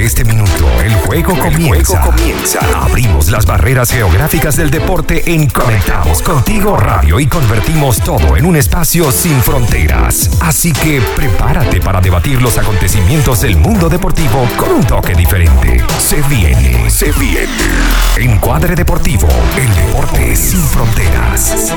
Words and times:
de 0.00 0.06
este 0.06 0.24
minuto, 0.24 0.66
el 0.82 0.94
juego, 0.94 1.38
comienza. 1.38 2.00
comienza. 2.00 2.60
Abrimos 2.74 3.28
las 3.28 3.44
barreras 3.44 3.90
geográficas 3.90 4.56
del 4.56 4.70
deporte 4.70 5.34
en 5.34 5.46
Conectados 5.50 6.22
Contigo 6.22 6.78
Radio 6.78 7.20
y 7.20 7.26
convertimos 7.26 8.00
todo 8.00 8.34
en 8.38 8.46
un 8.46 8.56
espacio 8.56 9.12
sin 9.12 9.38
fronteras. 9.42 10.30
Así 10.40 10.72
que 10.72 11.02
prepárate 11.14 11.82
para 11.82 12.00
debatir 12.00 12.40
los 12.40 12.56
acontecimientos 12.56 13.42
del 13.42 13.58
mundo 13.58 13.90
deportivo 13.90 14.48
con 14.56 14.70
un 14.70 14.84
toque 14.84 15.14
diferente. 15.14 15.84
Se 15.98 16.22
viene, 16.22 16.88
se 16.88 17.12
viene. 17.12 17.50
Encuadre 18.16 18.74
Deportivo, 18.74 19.28
el 19.58 19.74
deporte 19.74 20.34
sin 20.34 20.62
fronteras. 20.62 21.74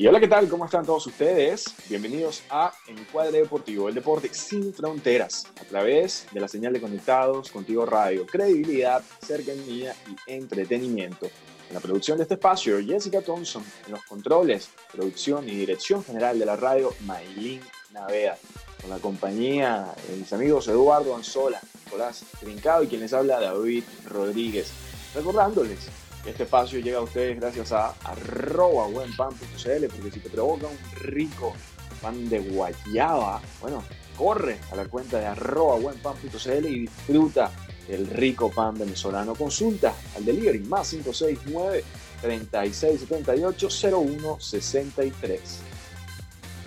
Y 0.00 0.06
hola, 0.06 0.18
¿qué 0.18 0.28
tal? 0.28 0.48
¿Cómo 0.48 0.64
están 0.64 0.86
todos 0.86 1.06
ustedes? 1.08 1.74
Bienvenidos 1.86 2.42
a 2.48 2.72
Encuadre 2.86 3.40
Deportivo, 3.40 3.86
el 3.86 3.94
deporte 3.94 4.32
sin 4.32 4.72
fronteras, 4.72 5.46
a 5.60 5.64
través 5.64 6.26
de 6.32 6.40
la 6.40 6.48
señal 6.48 6.72
de 6.72 6.80
Conectados 6.80 7.50
Contigo 7.50 7.84
Radio. 7.84 8.24
Credibilidad, 8.24 9.02
cercanía 9.20 9.94
y 10.08 10.32
entretenimiento. 10.32 11.26
En 11.68 11.74
la 11.74 11.80
producción 11.80 12.16
de 12.16 12.22
este 12.22 12.36
espacio, 12.36 12.78
Jessica 12.82 13.20
Thompson. 13.20 13.62
En 13.84 13.92
los 13.92 14.02
controles, 14.04 14.70
producción 14.90 15.46
y 15.46 15.54
dirección 15.54 16.02
general 16.02 16.38
de 16.38 16.46
la 16.46 16.56
radio, 16.56 16.94
Maylin 17.04 17.60
Navea. 17.92 18.38
Con 18.80 18.88
la 18.88 19.00
compañía 19.00 19.94
de 20.08 20.16
mis 20.16 20.32
amigos 20.32 20.66
Eduardo 20.68 21.14
Anzola, 21.14 21.60
Nicolás 21.84 22.24
Trincado 22.40 22.84
y 22.84 22.86
quien 22.86 23.02
les 23.02 23.12
habla, 23.12 23.38
David 23.38 23.84
Rodríguez. 24.06 24.72
Recordándoles 25.14 25.90
este 26.26 26.42
espacio 26.44 26.80
llega 26.80 26.98
a 26.98 27.02
ustedes 27.02 27.38
gracias 27.40 27.72
a 27.72 27.94
arroba 28.04 28.86
buenpan.cl 28.86 29.86
porque 29.88 30.10
si 30.12 30.20
te 30.20 30.30
provoca 30.30 30.66
un 30.66 30.78
rico 31.00 31.54
pan 32.00 32.28
de 32.28 32.38
guayaba, 32.40 33.40
bueno, 33.60 33.82
corre 34.16 34.58
a 34.72 34.76
la 34.76 34.86
cuenta 34.86 35.18
de 35.18 35.26
arroba 35.26 35.76
buenpan.cl 35.76 36.66
y 36.66 36.80
disfruta 36.80 37.50
el 37.88 38.06
rico 38.06 38.50
pan 38.50 38.78
venezolano. 38.78 39.34
Consulta 39.34 39.94
al 40.16 40.24
delivery 40.24 40.60
más 40.60 40.90
569 40.90 41.84
3678 42.20 43.68
0163. 43.70 45.40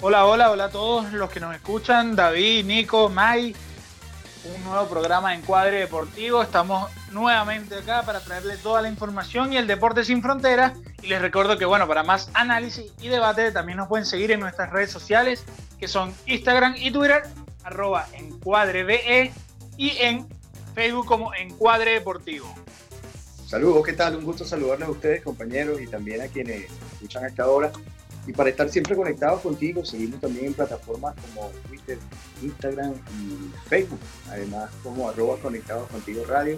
Hola, 0.02 0.26
hola, 0.26 0.52
hola 0.52 0.66
a 0.66 0.70
todos 0.70 1.14
los 1.14 1.30
que 1.30 1.40
nos 1.40 1.56
escuchan, 1.56 2.16
David, 2.16 2.66
Nico, 2.66 3.08
Mai, 3.08 3.56
un 4.54 4.64
nuevo 4.66 4.88
programa 4.88 5.30
de 5.30 5.38
Encuadre 5.38 5.80
Deportivo. 5.80 6.42
Estamos 6.42 6.92
nuevamente 7.14 7.76
acá 7.76 8.04
para 8.04 8.20
traerles 8.20 8.60
toda 8.62 8.82
la 8.82 8.90
información 8.90 9.54
y 9.54 9.58
el 9.58 9.68
deporte 9.68 10.04
sin 10.04 10.22
fronteras. 10.22 10.74
Y 11.02 11.08
les 11.08 11.22
recuerdo 11.22 11.58
que, 11.58 11.66
bueno, 11.66 11.88
para 11.88 12.04
más 12.04 12.30
análisis 12.34 12.92
y 13.00 13.08
debate 13.08 13.52
también 13.52 13.78
nos 13.78 13.88
pueden 13.88 14.06
seguir 14.06 14.32
en 14.32 14.40
nuestras 14.40 14.72
redes 14.72 14.92
sociales, 14.92 15.44
que 15.80 15.88
son 15.88 16.14
Instagram 16.26 16.76
y 16.78 16.92
Twitter, 16.92 17.24
arroba 17.64 18.08
encuadrebe 18.14 19.32
y 19.78 19.98
en 19.98 20.28
Facebook 20.74 21.06
como 21.06 21.34
Encuadre 21.34 21.92
Deportivo. 21.92 22.54
Saludos, 23.46 23.86
¿qué 23.86 23.94
tal? 23.94 24.16
Un 24.16 24.26
gusto 24.26 24.46
saludarles 24.46 24.88
a 24.88 24.92
ustedes, 24.92 25.24
compañeros, 25.24 25.80
y 25.80 25.88
también 25.88 26.22
a 26.22 26.28
quienes 26.28 26.72
escuchan 26.94 27.24
a 27.24 27.28
esta 27.28 27.48
hora. 27.48 27.72
Y 28.26 28.32
para 28.32 28.50
estar 28.50 28.70
siempre 28.70 28.96
conectados 28.96 29.42
contigo, 29.42 29.84
seguimos 29.86 30.22
también 30.22 30.48
en 30.48 30.54
plataformas 30.54 31.14
como 31.22 31.50
Twitter, 31.68 32.00
Instagram 32.42 32.94
y 32.94 33.70
Facebook. 33.70 34.00
Además, 34.30 34.72
como 34.82 35.10
arroba 35.10 35.38
conectados 35.38 35.90
contigo 35.90 36.24
radio 36.26 36.58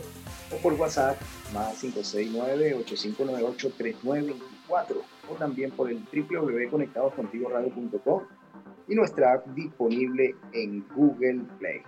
o 0.52 0.58
por 0.58 0.74
WhatsApp 0.74 1.18
más 1.54 1.82
569-8598-3924 1.84 4.36
o 5.30 5.36
también 5.36 5.70
por 5.72 5.90
el 5.90 6.04
www.conectadoscontigoradio.com 6.12 8.24
y 8.88 8.96
nuestra 8.96 9.34
app 9.34 9.48
disponible 9.48 10.36
en 10.54 10.88
Google 10.96 11.42
Play. 11.60 11.82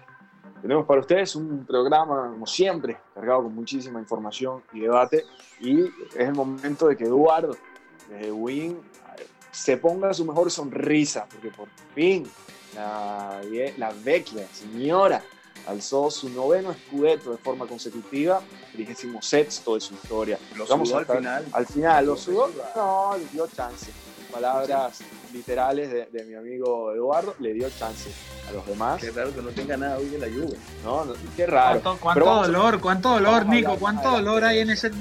Tenemos 0.61 0.85
para 0.87 1.01
ustedes 1.01 1.35
un 1.35 1.65
programa, 1.65 2.29
como 2.31 2.47
siempre, 2.47 2.97
cargado 3.13 3.43
con 3.43 3.53
muchísima 3.53 3.99
información 3.99 4.63
y 4.73 4.79
debate. 4.81 5.23
Y 5.59 5.83
es 5.83 5.91
el 6.15 6.33
momento 6.33 6.87
de 6.87 6.97
que 6.97 7.03
Eduardo, 7.03 7.55
desde 8.09 8.31
Win, 8.31 8.79
se 9.51 9.77
ponga 9.77 10.11
su 10.13 10.25
mejor 10.25 10.49
sonrisa, 10.49 11.27
porque 11.29 11.49
por 11.49 11.67
fin 11.93 12.23
la, 12.75 13.39
la 13.77 13.93
vecchia 14.03 14.47
señora 14.47 15.21
alzó 15.67 16.09
su 16.09 16.29
noveno 16.29 16.71
escudeto 16.71 17.31
de 17.31 17.37
forma 17.37 17.67
consecutiva, 17.67 18.41
trigésimo 18.71 19.21
sexto 19.21 19.75
de 19.75 19.81
su 19.81 19.93
historia. 19.93 20.39
Lo 20.55 20.65
Vamos 20.65 20.93
al 20.93 21.05
final. 21.05 21.45
Al 21.51 21.65
final, 21.65 22.05
¿lo 22.05 22.15
sudó? 22.15 22.49
No, 22.75 23.17
le 23.17 23.25
dio 23.25 23.47
chance. 23.47 23.91
Palabras 24.31 24.99
literales 25.33 26.11
de, 26.11 26.23
mi 26.25 26.35
amigo 26.35 26.93
Eduardo, 26.93 27.35
le 27.39 27.53
dio 27.53 27.69
chance 27.69 28.11
a 28.47 28.51
los 28.51 28.65
demás. 28.65 29.01
Qué 29.01 29.11
raro 29.11 29.33
que 29.33 29.41
no 29.41 29.49
tenga 29.49 29.77
nada 29.77 29.97
hoy 29.97 30.09
de 30.09 30.19
la 30.19 30.27
lluvia. 30.27 30.57
No, 30.83 31.05
qué 31.35 31.45
raro. 31.45 31.81
¿Cuánto, 31.99 32.43
dolor, 32.43 32.79
cuánto 32.79 33.09
dolor, 33.11 33.45
Nico? 33.45 33.77
¿Cuánto 33.77 34.11
dolor 34.11 34.43
hay 34.43 34.59
en 34.59 34.69
ese, 34.71 34.91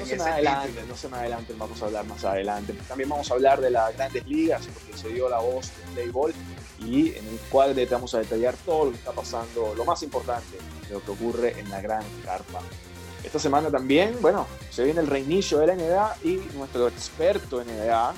no 0.00 0.06
se 0.06 0.16
me 0.16 0.22
adelante, 0.22 0.84
no 0.88 0.96
se 0.96 1.08
me 1.08 1.16
adelante, 1.18 1.54
vamos 1.58 1.82
a 1.82 1.86
hablar 1.86 2.06
más 2.06 2.24
adelante. 2.24 2.72
También 2.88 3.08
vamos 3.10 3.30
a 3.30 3.34
hablar 3.34 3.60
de 3.60 3.70
las 3.70 3.94
grandes 3.94 4.26
ligas, 4.26 4.66
porque 4.72 4.96
se 4.96 5.08
dio 5.10 5.28
la 5.28 5.38
voz 5.40 5.70
del 5.94 5.94
Playball 5.94 6.32
y 6.80 7.10
en 7.10 7.26
el 7.26 7.38
cual 7.50 7.74
te 7.74 7.86
vamos 7.86 8.14
a 8.14 8.18
detallar 8.18 8.54
todo 8.64 8.86
lo 8.86 8.90
que 8.92 8.98
está 8.98 9.12
pasando, 9.12 9.74
lo 9.74 9.84
más 9.84 10.02
importante 10.02 10.58
de 10.88 10.94
lo 10.94 11.04
que 11.04 11.10
ocurre 11.10 11.58
en 11.58 11.68
la 11.70 11.80
gran 11.80 12.04
carpa. 12.24 12.60
Esta 13.22 13.38
semana 13.38 13.70
también, 13.70 14.16
bueno, 14.20 14.46
se 14.70 14.84
viene 14.84 15.00
el 15.00 15.06
reinicio 15.06 15.58
de 15.58 15.66
la 15.66 15.74
NBA 15.74 16.16
y 16.24 16.40
nuestro 16.54 16.88
experto 16.88 17.60
en 17.60 17.68
NBA, 17.68 18.14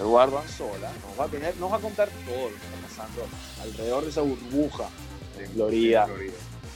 Eduardo 0.00 0.38
Anzola, 0.38 0.92
nos 1.08 1.18
va 1.18 1.24
a, 1.24 1.28
tener, 1.28 1.56
nos 1.56 1.72
va 1.72 1.76
a 1.76 1.80
contar 1.80 2.08
todo 2.26 2.50
lo 2.50 2.54
que 2.54 2.54
está 2.54 2.86
pasando 2.86 3.22
alrededor 3.62 4.04
de 4.04 4.10
esa 4.10 4.20
burbuja 4.20 4.88
de 5.38 5.48
Florida. 5.48 6.06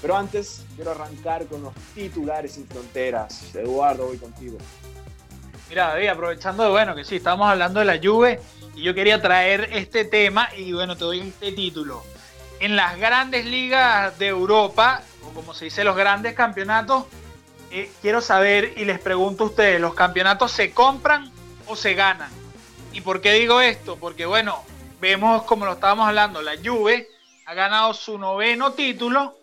Pero 0.01 0.17
antes, 0.17 0.65
quiero 0.75 0.93
arrancar 0.93 1.45
con 1.47 1.63
los 1.63 1.75
titulares 1.95 2.53
sin 2.53 2.67
fronteras. 2.67 3.55
Eduardo, 3.55 4.07
voy 4.07 4.17
contigo. 4.17 4.57
Mira, 5.69 5.89
David, 5.89 6.09
aprovechando 6.09 6.63
de, 6.63 6.71
bueno, 6.71 6.95
que 6.95 7.05
sí, 7.05 7.17
estamos 7.17 7.47
hablando 7.47 7.81
de 7.81 7.87
la 7.87 8.01
Juve 8.03 8.41
y 8.75 8.83
yo 8.83 8.95
quería 8.95 9.21
traer 9.21 9.69
este 9.73 10.05
tema 10.05 10.49
y 10.57 10.73
bueno, 10.73 10.97
te 10.97 11.05
doy 11.05 11.21
este 11.21 11.53
título. 11.53 12.03
En 12.61 12.77
las 12.77 12.99
grandes 12.99 13.47
ligas 13.47 14.19
de 14.19 14.29
Europa, 14.29 15.03
o 15.25 15.31
como 15.31 15.55
se 15.55 15.67
dice, 15.67 15.85
los 15.85 15.97
grandes 15.97 16.35
campeonatos, 16.35 17.05
eh, 17.71 17.91
quiero 18.03 18.21
saber 18.21 18.75
y 18.77 18.85
les 18.85 18.99
pregunto 18.99 19.45
a 19.45 19.47
ustedes, 19.47 19.81
¿los 19.81 19.95
campeonatos 19.95 20.53
se 20.53 20.73
compran 20.73 21.31
o 21.67 21.77
se 21.77 21.95
ganan? 21.95 22.31
¿Y 22.93 23.01
por 23.01 23.21
qué 23.21 23.33
digo 23.33 23.61
esto? 23.61 23.97
Porque 23.97 24.27
bueno, 24.27 24.63
vemos 25.01 25.43
como 25.45 25.65
lo 25.65 25.73
estábamos 25.73 26.09
hablando, 26.09 26.43
la 26.43 26.57
Juve 26.63 27.09
ha 27.47 27.55
ganado 27.55 27.95
su 27.95 28.19
noveno 28.19 28.73
título 28.73 29.37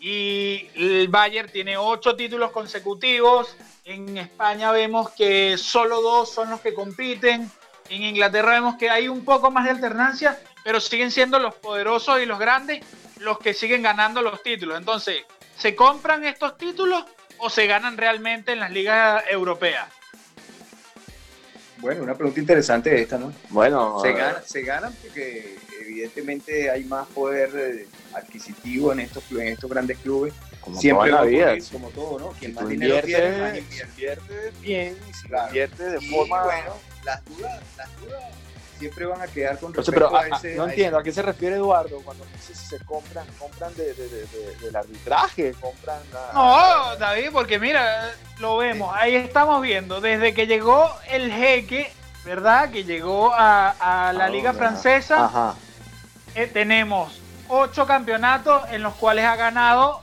y 0.00 0.68
el 0.74 1.08
Bayern 1.08 1.50
tiene 1.52 1.76
ocho 1.76 2.16
títulos 2.16 2.50
consecutivos. 2.50 3.54
En 3.84 4.16
España 4.16 4.72
vemos 4.72 5.10
que 5.10 5.58
solo 5.58 6.00
dos 6.00 6.32
son 6.32 6.50
los 6.50 6.60
que 6.60 6.72
compiten. 6.72 7.50
En 7.90 8.04
Inglaterra 8.04 8.52
vemos 8.52 8.76
que 8.76 8.88
hay 8.88 9.08
un 9.08 9.24
poco 9.24 9.50
más 9.50 9.64
de 9.64 9.72
alternancia, 9.72 10.38
pero 10.62 10.80
siguen 10.80 11.10
siendo 11.10 11.40
los 11.40 11.56
poderosos 11.56 12.22
y 12.22 12.26
los 12.26 12.38
grandes 12.38 12.84
los 13.18 13.38
que 13.38 13.52
siguen 13.52 13.82
ganando 13.82 14.22
los 14.22 14.42
títulos. 14.44 14.78
Entonces, 14.78 15.24
¿se 15.58 15.74
compran 15.74 16.24
estos 16.24 16.56
títulos 16.56 17.04
o 17.38 17.50
se 17.50 17.66
ganan 17.66 17.98
realmente 17.98 18.52
en 18.52 18.60
las 18.60 18.70
ligas 18.70 19.24
europeas? 19.28 19.88
Bueno, 21.78 22.02
una 22.04 22.14
pregunta 22.14 22.38
interesante 22.38 23.02
esta, 23.02 23.18
¿no? 23.18 23.32
Bueno, 23.48 24.00
se, 24.00 24.14
se 24.46 24.62
ganan 24.62 24.94
porque 25.02 25.58
evidentemente 25.80 26.70
hay 26.70 26.84
más 26.84 27.08
poder 27.08 27.50
eh, 27.56 27.88
adquisitivo 28.14 28.92
en 28.92 29.00
estos, 29.00 29.24
en 29.32 29.48
estos 29.48 29.68
grandes 29.68 29.98
clubes. 29.98 30.32
Como 30.60 30.80
Siempre 30.80 31.10
la 31.10 31.22
vida. 31.22 31.54
como 31.72 31.88
todo, 31.88 32.18
¿no? 32.18 32.28
Quien 32.30 32.54
más 32.54 32.68
dinero 32.68 33.00
tiene, 33.02 33.38
más 33.38 33.58
invierte. 33.58 34.52
bien, 34.60 34.98
y 35.08 35.12
si 35.14 35.26
invierte 35.26 35.84
de 35.84 36.00
forma... 36.00 36.44
bueno, 36.44 36.74
las 37.04 37.24
dudas, 37.24 37.60
las 37.76 38.00
dudas 38.00 38.22
siempre 38.78 39.04
van 39.04 39.20
a 39.20 39.26
quedar 39.26 39.58
con 39.58 39.74
respecto 39.74 40.10
pero, 40.10 40.16
a, 40.16 40.36
ese... 40.38 40.54
No 40.54 40.66
entiendo, 40.68 40.98
¿a 40.98 41.02
qué 41.02 41.12
se 41.12 41.22
refiere 41.22 41.56
Eduardo 41.56 42.00
cuando 42.02 42.24
dice 42.32 42.54
si 42.54 42.66
se 42.66 42.78
compran? 42.84 43.26
¿Compran 43.38 43.74
de, 43.74 43.94
de, 43.94 44.08
de, 44.08 44.56
del 44.62 44.76
arbitraje? 44.76 45.52
¿Compran 45.60 46.00
No, 46.34 46.96
David, 46.96 47.28
porque 47.32 47.58
mira, 47.58 48.10
lo 48.38 48.56
vemos, 48.56 48.94
ahí 48.96 49.14
estamos 49.14 49.60
viendo, 49.62 50.00
desde 50.00 50.32
que 50.32 50.46
llegó 50.46 50.90
el 51.10 51.30
jeque, 51.30 51.92
¿verdad? 52.24 52.70
Que 52.70 52.84
llegó 52.84 53.32
a, 53.34 54.08
a 54.08 54.12
la 54.12 54.26
ah, 54.26 54.30
Liga 54.30 54.52
Francesa, 54.54 55.26
Ajá. 55.26 55.54
Eh, 56.34 56.46
tenemos 56.46 57.20
ocho 57.48 57.86
campeonatos 57.86 58.62
en 58.70 58.82
los 58.82 58.94
cuales 58.94 59.24
ha 59.24 59.36
ganado 59.36 60.00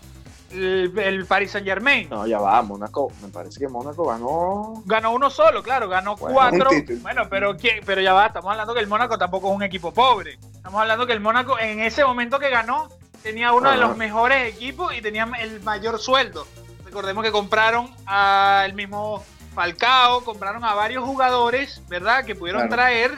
el, 0.51 1.25
Paris 1.27 1.51
Saint 1.51 1.67
Germain. 1.67 2.09
No, 2.09 2.25
ya 2.25 2.39
va, 2.39 2.61
Mónaco, 2.61 3.11
me 3.21 3.29
parece 3.29 3.59
que 3.59 3.67
Mónaco 3.67 4.05
ganó. 4.05 4.81
Ganó 4.85 5.11
uno 5.11 5.29
solo, 5.29 5.63
claro, 5.63 5.89
ganó 5.89 6.15
cuatro. 6.15 6.69
Bueno, 7.01 7.23
pero, 7.29 7.55
pero 7.85 8.01
ya 8.01 8.13
va, 8.13 8.27
estamos 8.27 8.51
hablando 8.51 8.73
que 8.73 8.79
el 8.79 8.87
Mónaco 8.87 9.17
tampoco 9.17 9.49
es 9.49 9.55
un 9.55 9.63
equipo 9.63 9.93
pobre. 9.93 10.37
Estamos 10.55 10.81
hablando 10.81 11.05
que 11.05 11.13
el 11.13 11.19
Mónaco 11.19 11.59
en 11.59 11.79
ese 11.79 12.03
momento 12.03 12.39
que 12.39 12.49
ganó 12.49 12.89
tenía 13.23 13.53
uno 13.53 13.71
de 13.71 13.77
los 13.77 13.97
mejores 13.97 14.53
equipos 14.53 14.93
y 14.95 15.01
tenía 15.01 15.27
el 15.39 15.61
mayor 15.61 15.99
sueldo. 15.99 16.47
Recordemos 16.85 17.23
que 17.23 17.31
compraron 17.31 17.93
al 18.05 18.73
mismo 18.73 19.23
Falcao, 19.53 20.23
compraron 20.23 20.63
a 20.63 20.73
varios 20.73 21.03
jugadores, 21.03 21.81
¿verdad? 21.89 22.23
Que 22.23 22.35
pudieron 22.35 22.69
traer 22.69 23.11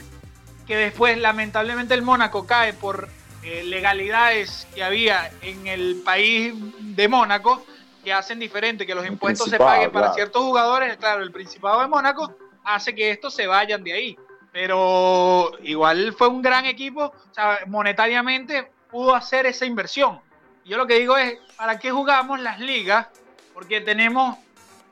que 0.65 0.77
después 0.77 1.17
lamentablemente 1.17 1.93
el 1.93 2.01
Mónaco 2.01 2.45
cae 2.45 2.73
por 2.73 3.09
eh, 3.43 3.63
legalidades 3.63 4.67
que 4.75 4.83
había 4.83 5.31
en 5.41 5.67
el 5.67 6.01
país 6.03 6.53
de 6.79 7.07
Mónaco 7.07 7.65
que 8.03 8.13
hacen 8.13 8.39
diferente 8.39 8.85
que 8.85 8.95
los 8.95 9.05
impuestos 9.05 9.49
se 9.49 9.57
paguen 9.57 9.91
para 9.91 10.13
ciertos 10.13 10.41
jugadores, 10.41 10.97
claro, 10.97 11.21
el 11.21 11.31
Principado 11.31 11.81
de 11.81 11.87
Mónaco 11.87 12.33
hace 12.63 12.93
que 12.93 13.11
estos 13.11 13.33
se 13.33 13.47
vayan 13.47 13.83
de 13.83 13.93
ahí. 13.93 14.17
Pero 14.51 15.51
igual 15.63 16.13
fue 16.17 16.27
un 16.27 16.41
gran 16.41 16.65
equipo, 16.65 17.05
o 17.05 17.33
sea, 17.33 17.59
monetariamente 17.67 18.71
pudo 18.89 19.15
hacer 19.15 19.45
esa 19.45 19.65
inversión. 19.65 20.19
Yo 20.65 20.77
lo 20.77 20.87
que 20.87 20.99
digo 20.99 21.17
es, 21.17 21.37
¿para 21.55 21.79
qué 21.79 21.91
jugamos 21.91 22.39
las 22.39 22.59
ligas? 22.59 23.07
Porque 23.53 23.81
tenemos, 23.81 24.37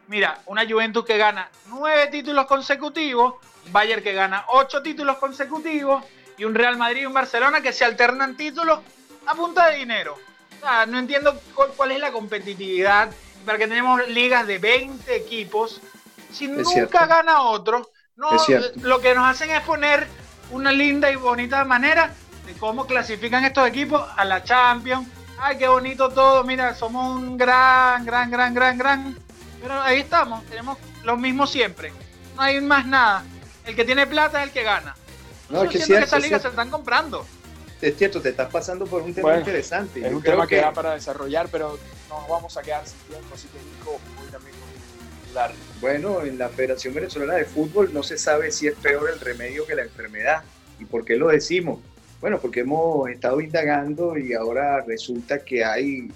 mira, 0.07 0.39
una 0.45 0.67
Juventus 0.67 1.05
que 1.05 1.17
gana 1.17 1.49
nueve 1.67 2.07
títulos 2.07 2.45
consecutivos, 2.45 3.35
Bayern 3.71 4.03
que 4.03 4.13
gana 4.13 4.45
ocho 4.49 4.81
títulos 4.81 5.17
consecutivos 5.17 6.03
y 6.37 6.45
un 6.45 6.55
Real 6.55 6.77
Madrid 6.77 7.01
y 7.01 7.05
un 7.05 7.13
Barcelona 7.13 7.61
que 7.61 7.73
se 7.73 7.83
alternan 7.83 8.37
títulos 8.37 8.79
a 9.25 9.35
punta 9.35 9.69
de 9.69 9.77
dinero. 9.77 10.17
O 10.57 10.59
sea, 10.61 10.85
no 10.85 10.99
entiendo 10.99 11.39
cuál, 11.75 11.91
es 11.91 11.99
la 11.99 12.11
competitividad, 12.11 13.09
para 13.45 13.57
que 13.57 13.67
tenemos 13.67 14.07
ligas 14.09 14.47
de 14.47 14.57
20 14.57 15.15
equipos, 15.15 15.81
si 16.31 16.47
nunca 16.47 17.05
gana 17.05 17.41
otro, 17.41 17.89
no, 18.15 18.29
lo 18.81 18.99
que 18.99 19.13
nos 19.13 19.27
hacen 19.27 19.51
es 19.51 19.61
poner 19.61 20.07
una 20.51 20.71
linda 20.71 21.11
y 21.11 21.15
bonita 21.15 21.63
manera 21.65 22.13
de 22.45 22.53
cómo 22.53 22.87
clasifican 22.87 23.43
estos 23.45 23.67
equipos 23.67 24.07
a 24.15 24.25
la 24.25 24.43
Champions. 24.43 25.07
Ay, 25.39 25.57
qué 25.57 25.67
bonito 25.67 26.09
todo, 26.09 26.43
mira, 26.43 26.73
somos 26.73 27.15
un 27.15 27.37
gran, 27.37 28.05
gran, 28.05 28.31
gran, 28.31 28.53
gran, 28.53 28.77
gran. 28.77 29.17
Pero 29.61 29.81
ahí 29.81 29.99
estamos, 29.99 30.43
tenemos 30.45 30.77
los 31.03 31.19
mismos 31.19 31.51
siempre. 31.51 31.91
No 32.35 32.41
hay 32.41 32.59
más 32.61 32.85
nada. 32.85 33.23
El 33.65 33.75
que 33.75 33.85
tiene 33.85 34.07
plata 34.07 34.41
es 34.41 34.47
el 34.47 34.53
que 34.53 34.63
gana. 34.63 34.95
No, 35.49 35.63
es 35.63 35.71
que, 35.71 35.77
cierto, 35.79 36.01
que 36.01 36.05
esas 36.05 36.21
ligas 36.21 36.41
se 36.41 36.47
están 36.49 36.69
comprando. 36.69 37.25
Es 37.81 37.95
cierto, 37.95 38.21
te 38.21 38.29
estás 38.29 38.49
pasando 38.51 38.85
por 38.85 39.03
un 39.03 39.13
tema 39.13 39.37
interesante. 39.37 40.05
Es 40.05 40.13
un 40.13 40.21
tema 40.21 40.47
que, 40.47 40.57
da 40.57 40.73
para 40.73 40.93
desarrollar, 40.93 41.47
pero 41.51 41.77
nos 42.09 42.27
vamos 42.27 42.57
a 42.57 42.61
quedar 42.61 42.85
sin 42.87 42.97
tiempo, 43.07 43.27
así 43.33 43.47
que 43.47 43.59
Nico, 43.59 43.99
voy 44.17 44.27
también 44.31 44.55
con 44.55 45.79
Bueno, 45.79 46.25
en 46.25 46.37
la 46.37 46.49
Federación 46.49 46.95
Venezolana 46.95 47.35
de 47.35 47.45
Fútbol 47.45 47.93
no 47.93 48.01
se 48.01 48.17
sabe 48.17 48.51
si 48.51 48.67
es 48.67 48.75
peor 48.75 49.09
el 49.13 49.19
remedio 49.19 49.65
que 49.65 49.75
la 49.75 49.83
enfermedad. 49.83 50.43
¿Y 50.79 50.85
por 50.85 51.05
qué 51.05 51.17
lo 51.17 51.27
decimos? 51.27 51.79
Bueno, 52.19 52.39
porque 52.39 52.61
hemos 52.61 53.09
estado 53.09 53.39
indagando 53.41 54.17
y 54.17 54.33
ahora 54.33 54.81
resulta 54.81 55.39
que 55.43 55.63
hay 55.63 56.11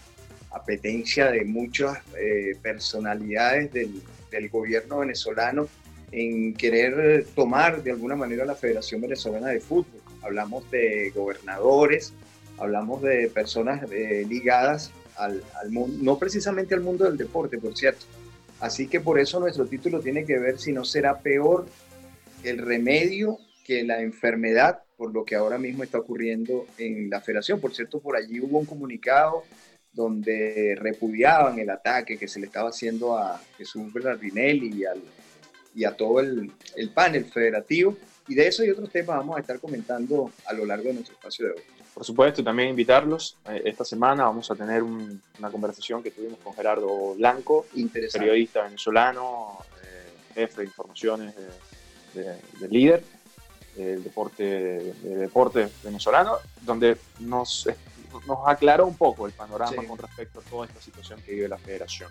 apetencia 0.51 1.29
de 1.29 1.45
muchas 1.45 1.99
eh, 2.17 2.57
personalidades 2.61 3.71
del, 3.71 4.01
del 4.31 4.49
gobierno 4.49 4.99
venezolano 4.99 5.67
en 6.11 6.53
querer 6.53 7.25
tomar 7.35 7.83
de 7.83 7.91
alguna 7.91 8.15
manera 8.15 8.45
la 8.45 8.55
Federación 8.55 9.01
Venezolana 9.01 9.47
de 9.47 9.59
Fútbol. 9.59 10.01
Hablamos 10.21 10.69
de 10.69 11.11
gobernadores, 11.15 12.13
hablamos 12.57 13.01
de 13.01 13.29
personas 13.29 13.89
eh, 13.91 14.25
ligadas 14.27 14.91
al, 15.17 15.41
mundo, 15.69 15.97
no 16.01 16.17
precisamente 16.17 16.73
al 16.73 16.81
mundo 16.81 17.05
del 17.05 17.17
deporte, 17.17 17.57
por 17.57 17.77
cierto. 17.77 18.05
Así 18.59 18.87
que 18.87 18.99
por 18.99 19.19
eso 19.19 19.39
nuestro 19.39 19.65
título 19.65 19.99
tiene 19.99 20.25
que 20.25 20.37
ver 20.37 20.59
si 20.59 20.71
no 20.71 20.85
será 20.85 21.19
peor 21.19 21.65
el 22.43 22.57
remedio 22.59 23.37
que 23.65 23.83
la 23.83 24.01
enfermedad, 24.01 24.81
por 24.97 25.13
lo 25.13 25.25
que 25.25 25.35
ahora 25.35 25.57
mismo 25.57 25.83
está 25.83 25.97
ocurriendo 25.97 26.67
en 26.77 27.09
la 27.09 27.21
federación. 27.21 27.59
Por 27.59 27.73
cierto, 27.73 27.99
por 27.99 28.15
allí 28.15 28.39
hubo 28.39 28.59
un 28.59 28.65
comunicado 28.65 29.43
donde 29.93 30.75
repudiaban 30.79 31.59
el 31.59 31.69
ataque 31.69 32.17
que 32.17 32.27
se 32.27 32.39
le 32.39 32.45
estaba 32.45 32.69
haciendo 32.69 33.17
a 33.17 33.41
Jesús 33.57 33.91
Bernardinelli 33.91 34.79
y 34.79 34.85
al 34.85 35.01
y 35.73 35.85
a 35.85 35.95
todo 35.95 36.19
el, 36.19 36.51
el, 36.75 36.89
panel 36.89 37.25
federativo. 37.25 37.95
Y 38.27 38.35
de 38.35 38.47
eso 38.47 38.63
y 38.63 38.69
otros 38.69 38.89
temas 38.89 39.18
vamos 39.18 39.38
a 39.38 39.41
estar 39.41 39.59
comentando 39.59 40.31
a 40.45 40.53
lo 40.53 40.65
largo 40.65 40.85
de 40.85 40.94
nuestro 40.94 41.15
espacio 41.15 41.47
de 41.47 41.51
hoy. 41.53 41.62
Por 41.94 42.06
supuesto, 42.06 42.44
también 42.44 42.69
invitarlos. 42.69 43.38
Eh, 43.50 43.63
esta 43.65 43.83
semana 43.83 44.23
vamos 44.23 44.50
a 44.50 44.56
tener 44.56 44.81
una 44.83 45.51
conversación 45.51 46.01
que 46.01 46.12
tuvimos 46.12 46.39
con 46.39 46.53
Gerardo 46.53 47.15
Blanco, 47.15 47.65
periodista 47.91 48.63
venezolano, 48.63 49.57
eh, 49.83 50.33
jefe 50.33 50.62
de 50.62 50.68
informaciones 50.68 51.35
de, 52.13 52.24
de, 52.59 52.67
líder 52.69 53.03
del 53.75 54.03
deporte, 54.03 54.44
de 54.44 55.15
deporte 55.15 55.69
venezolano, 55.83 56.38
donde 56.62 56.97
nos, 57.19 57.67
nos 58.25 58.39
aclaró 58.47 58.85
un 58.85 58.95
poco 58.95 59.27
el 59.27 59.33
panorama 59.33 59.83
con 59.85 59.97
respecto 59.97 60.39
a 60.39 60.44
toda 60.44 60.67
esta 60.67 60.81
situación 60.81 61.21
que 61.21 61.33
vive 61.33 61.47
la 61.50 61.57
federación. 61.57 62.09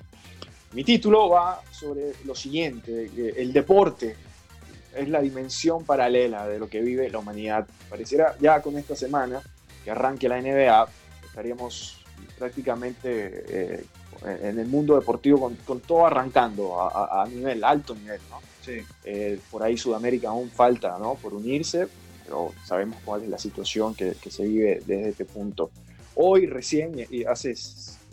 Mi 0.73 0.85
título 0.85 1.29
va 1.29 1.61
sobre 1.73 2.13
lo 2.25 2.35
siguiente, 2.35 3.11
el 3.37 3.53
deporte 3.53 4.15
es 4.95 5.09
la 5.09 5.21
dimensión 5.21 5.85
paralela 5.85 6.47
de 6.47 6.61
lo 6.61 6.69
que 6.69 6.81
vive 6.81 7.11
la 7.11 7.19
humanidad. 7.19 7.67
Pareciera 7.89 8.37
ya 8.41 8.63
con 8.63 8.79
esta 8.79 8.95
semana 8.95 9.43
que 9.85 9.91
arranque 9.91 10.29
la 10.29 10.41
NBA, 10.41 10.89
estaríamos 11.25 12.05
prácticamente 12.39 13.45
eh, 13.49 13.85
en 14.25 14.59
el 14.61 14.67
mundo 14.67 14.95
deportivo 14.95 15.53
con, 15.65 15.81
todo 15.81 16.07
arrancando 16.07 16.81
a, 16.81 17.27
nivel, 17.27 17.65
alto 17.65 17.95
nivel, 17.97 18.21
¿no? 18.31 18.41
Sí. 18.65 18.81
Eh, 19.05 19.41
por 19.51 19.65
ahí 19.65 19.77
Sudamérica 19.77 20.29
aún 20.29 20.51
falta, 20.51 20.99
¿no? 21.01 21.17
Por 21.17 21.35
unirse, 21.35 21.89
pero 22.25 22.53
sabemos 22.65 22.99
cuál 23.05 23.25
es 23.25 23.29
la 23.29 23.39
situación 23.39 23.95
que, 23.95 24.15
que 24.23 24.31
se 24.31 24.45
vive 24.45 24.83
desde 24.87 25.09
este 25.09 25.25
punto. 25.25 25.71
Hoy 26.15 26.47
recién, 26.47 26.95
y 27.11 27.25
hace 27.25 27.55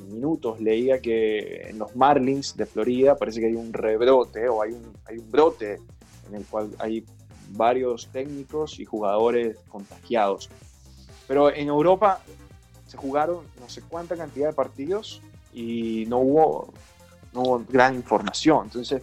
minutos 0.04 0.60
leía 0.60 1.00
que 1.02 1.70
en 1.70 1.80
los 1.80 1.96
Marlins 1.96 2.56
de 2.56 2.66
Florida 2.66 3.16
parece 3.16 3.40
que 3.40 3.48
hay 3.48 3.56
un 3.56 3.74
rebrote 3.74 4.48
o 4.50 4.62
hay 4.62 4.72
un, 4.72 4.94
hay 5.06 5.18
un 5.18 5.32
brote 5.32 5.80
en 6.28 6.36
el 6.36 6.46
cual 6.46 6.70
hay 6.80 7.06
varios 7.50 8.08
técnicos 8.12 8.80
y 8.80 8.86
jugadores 8.86 9.58
contagiados. 9.70 10.50
Pero 11.28 11.54
en 11.54 11.68
Europa 11.68 12.22
se 12.88 12.98
jugaron 12.98 13.44
no 13.60 13.70
sé 13.70 13.82
cuánta 13.82 14.16
cantidad 14.16 14.48
de 14.48 14.54
partidos 14.54 15.22
y 15.54 16.06
no 16.08 16.20
hubo, 16.20 16.74
no 17.34 17.66
gran 17.70 17.96
información. 17.96 18.66
Entonces, 18.66 19.02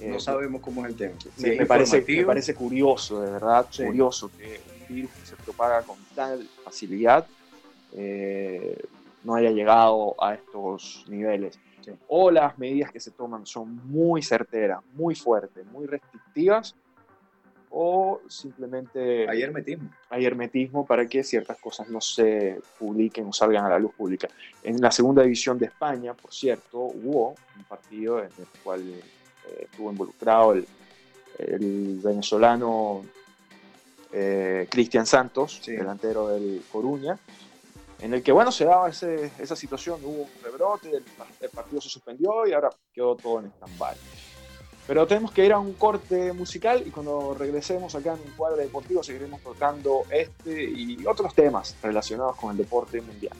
no 0.00 0.16
eh, 0.16 0.20
sabemos 0.20 0.60
cómo 0.62 0.84
es 0.84 0.92
el 0.92 0.96
tema. 0.96 1.14
me, 1.38 1.66
parece, 1.66 2.04
me 2.06 2.24
parece 2.24 2.54
curioso, 2.54 3.20
de 3.20 3.32
verdad, 3.32 3.66
curioso 3.74 4.30
que 4.36 4.60
un 4.88 4.94
virus 4.94 5.10
que 5.12 5.26
se 5.26 5.36
propaga 5.36 5.82
con 5.82 5.96
tal 6.14 6.48
facilidad 6.64 7.26
eh, 7.92 8.76
no 9.24 9.34
haya 9.34 9.50
llegado 9.50 10.14
a 10.22 10.34
estos 10.34 11.04
niveles. 11.08 11.58
O 12.08 12.30
las 12.30 12.58
medidas 12.58 12.92
que 12.92 13.00
se 13.00 13.10
toman 13.10 13.46
son 13.46 13.80
muy 13.88 14.22
certeras, 14.22 14.80
muy 14.94 15.14
fuertes, 15.14 15.66
muy 15.66 15.86
restrictivas, 15.86 16.76
o 17.70 18.20
simplemente 18.28 19.28
hay 19.30 19.42
hermetismo. 19.42 19.90
Hay 20.08 20.26
hermetismo 20.26 20.84
para 20.84 21.06
que 21.06 21.22
ciertas 21.22 21.56
cosas 21.58 21.88
no 21.88 22.00
se 22.00 22.60
publiquen 22.78 23.26
o 23.26 23.32
salgan 23.32 23.64
a 23.64 23.70
la 23.70 23.78
luz 23.78 23.94
pública. 23.94 24.28
En 24.62 24.80
la 24.80 24.90
segunda 24.90 25.22
división 25.22 25.56
de 25.56 25.66
España, 25.66 26.12
por 26.14 26.32
cierto, 26.32 26.78
hubo 26.78 27.36
un 27.56 27.64
partido 27.68 28.18
en 28.18 28.26
el 28.26 28.46
cual 28.64 28.80
eh, 28.80 29.02
estuvo 29.70 29.90
involucrado 29.90 30.52
el, 30.52 30.66
venezolano 32.02 33.02
eh, 34.12 34.66
Cristian 34.68 35.06
Santos, 35.06 35.62
delantero 35.64 36.28
del 36.28 36.62
Coruña, 36.70 37.18
en 38.02 38.14
el 38.14 38.22
que, 38.22 38.32
bueno, 38.32 38.50
se 38.50 38.64
daba 38.64 38.88
esa 38.88 39.56
situación, 39.56 40.00
hubo 40.02 40.22
un 40.22 40.30
rebrote, 40.42 40.90
el, 40.96 41.50
partido 41.50 41.80
se 41.80 41.88
suspendió 41.88 42.46
y 42.46 42.52
ahora 42.52 42.70
quedó 42.92 43.14
todo 43.14 43.40
en 43.40 43.46
stand-by. 43.46 43.96
Pero 44.86 45.06
tenemos 45.06 45.30
que 45.32 45.44
ir 45.44 45.52
a 45.52 45.58
un 45.58 45.74
corte 45.74 46.32
musical 46.32 46.82
y 46.86 46.90
cuando 46.90 47.34
regresemos 47.38 47.94
acá 47.94 48.14
en 48.14 48.20
un 48.20 48.36
cuadro 48.36 48.56
deportivo 48.56 49.02
seguiremos 49.02 49.40
tocando 49.40 50.02
este 50.10 50.64
y 50.64 51.06
otros 51.06 51.34
temas 51.34 51.76
relacionados 51.82 52.36
con 52.36 52.50
el 52.50 52.56
deporte 52.56 53.00
mundial. 53.00 53.36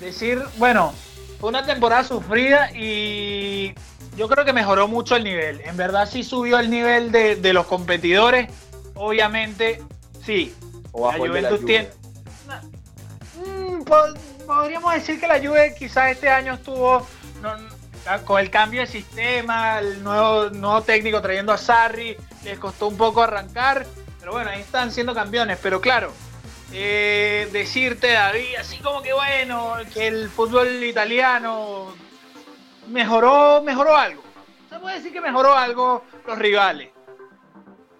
decir, 0.00 0.42
bueno, 0.56 0.92
fue 1.38 1.50
una 1.50 1.64
temporada 1.64 2.02
sufrida 2.02 2.70
y 2.72 3.74
yo 4.16 4.28
creo 4.28 4.44
que 4.44 4.52
mejoró 4.52 4.88
mucho 4.88 5.16
el 5.16 5.24
nivel. 5.24 5.60
En 5.60 5.76
verdad 5.76 6.08
sí 6.10 6.24
subió 6.24 6.58
el 6.58 6.70
nivel 6.70 7.12
de, 7.12 7.52
los 7.52 7.66
competidores. 7.66 8.50
Obviamente, 8.94 9.82
sí. 10.24 10.54
O 10.92 11.10
la 11.10 11.18
Juventus 11.18 11.64
tiene... 11.64 11.88
Mm, 13.36 13.82
podríamos 14.46 14.94
decir 14.94 15.20
que 15.20 15.26
la 15.26 15.38
Juve 15.38 15.74
quizás 15.78 16.12
este 16.12 16.30
año 16.30 16.54
estuvo 16.54 17.06
con 18.24 18.40
el 18.40 18.50
cambio 18.50 18.80
de 18.82 18.86
sistema, 18.86 19.80
el 19.80 20.02
nuevo, 20.02 20.48
nuevo 20.50 20.82
técnico 20.82 21.20
trayendo 21.20 21.52
a 21.52 21.58
Sarri, 21.58 22.16
les 22.44 22.58
costó 22.58 22.86
un 22.86 22.96
poco 22.96 23.22
arrancar, 23.22 23.84
pero 24.20 24.32
bueno, 24.32 24.50
ahí 24.50 24.60
están 24.60 24.90
siendo 24.92 25.14
campeones. 25.14 25.58
Pero 25.62 25.80
claro, 25.80 26.12
eh, 26.72 27.48
decirte, 27.52 28.12
David, 28.12 28.56
así 28.58 28.78
como 28.78 29.02
que 29.02 29.12
bueno, 29.12 29.74
que 29.92 30.06
el 30.06 30.30
fútbol 30.30 30.82
italiano 30.84 31.94
mejoró, 32.88 33.62
mejoró 33.62 33.96
algo. 33.96 34.22
Se 34.68 34.78
puede 34.78 34.96
decir 34.96 35.12
que 35.12 35.20
mejoró 35.20 35.54
algo 35.54 36.02
los 36.26 36.38
rivales. 36.38 36.90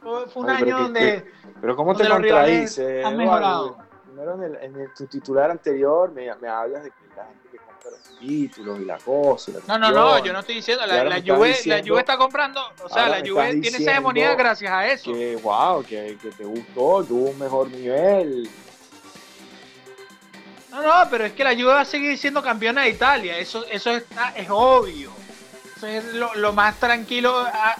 Fue, 0.03 0.25
un 0.35 0.51
año 0.51 0.79
donde. 0.79 1.25
pero 1.61 1.77
¿cómo 1.77 1.95
te 1.95 2.09
contradices? 2.09 3.05
Han 3.05 3.17
mejorado. 3.17 3.79
Primero 4.05 4.43
en, 4.43 4.95
tu 4.95 5.07
titular 5.07 5.51
anterior 5.51 6.11
me, 6.13 6.35
me 6.37 6.49
hablas 6.49 6.85
de 6.85 6.91
que 6.91 6.97
la 7.17 7.27
gente 7.27 7.49
que 7.51 7.59
compra 7.59 7.91
los 7.91 8.19
títulos 8.19 8.81
y 8.81 8.85
la 8.85 8.99
cosa. 8.99 9.53
no, 9.67 9.79
no, 9.79 9.91
no, 9.91 10.25
yo 10.25 10.33
no 10.33 10.41
estoy 10.41 10.57
diciendo. 10.57 10.87
La, 10.87 11.05
la, 11.05 11.21
Juve, 11.21 11.55
la 11.67 11.83
Juve 11.83 12.01
está 12.01 12.17
comprando. 12.17 12.61
O 12.83 12.89
sea, 12.89 13.09
la 13.09 13.19
Juve 13.19 13.57
tiene 13.61 13.79
esa 13.79 13.93
hegemonía 13.93 14.35
gracias 14.35 14.73
a 14.73 14.87
eso. 14.87 15.13
Que, 15.13 15.37
wow, 15.37 15.83
que, 15.83 16.17
que 16.21 16.31
te 16.31 16.45
gustó, 16.45 17.05
tuvo 17.05 17.31
un 17.31 17.39
mejor 17.39 17.69
nivel 17.71 18.49
no, 20.77 20.83
no, 20.83 21.11
pero 21.11 21.25
es 21.25 21.33
que 21.33 21.45
la 21.45 21.55
Juve 21.55 21.65
va 21.65 21.81
a 21.81 21.85
seguir 21.85 22.19
siendo 22.19 22.43
campeona 22.43 22.83
de 22.83 22.91
Italia. 22.91 23.39
Eso, 23.39 23.65
eso 23.71 23.91
está, 23.91 24.33
es 24.37 24.49
obvio. 24.51 25.11
Eso 25.77 25.87
es 25.87 26.05
lo, 26.15 26.53
más 26.53 26.79
tranquilo 26.79 27.45
ah, 27.53 27.77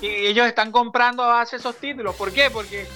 que 0.00 0.28
ellos 0.28 0.46
están 0.46 0.72
comprando 0.72 1.22
a 1.22 1.28
base 1.28 1.56
esos 1.56 1.76
títulos. 1.76 2.14
¿Por 2.16 2.32
qué? 2.32 2.50
Porque 2.50 2.86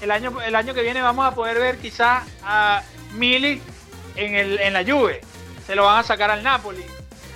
el 0.00 0.10
año, 0.10 0.40
el 0.42 0.54
año 0.54 0.74
que 0.74 0.82
viene 0.82 1.00
vamos 1.00 1.26
a 1.26 1.34
poder 1.34 1.58
ver 1.58 1.78
quizás 1.78 2.24
a 2.42 2.82
Mili 3.12 3.62
en, 4.14 4.34
el, 4.34 4.58
en 4.60 4.72
la 4.72 4.84
Juve. 4.84 5.20
Se 5.66 5.74
lo 5.74 5.84
van 5.84 5.98
a 5.98 6.02
sacar 6.02 6.30
al 6.30 6.42
Napoli. 6.42 6.84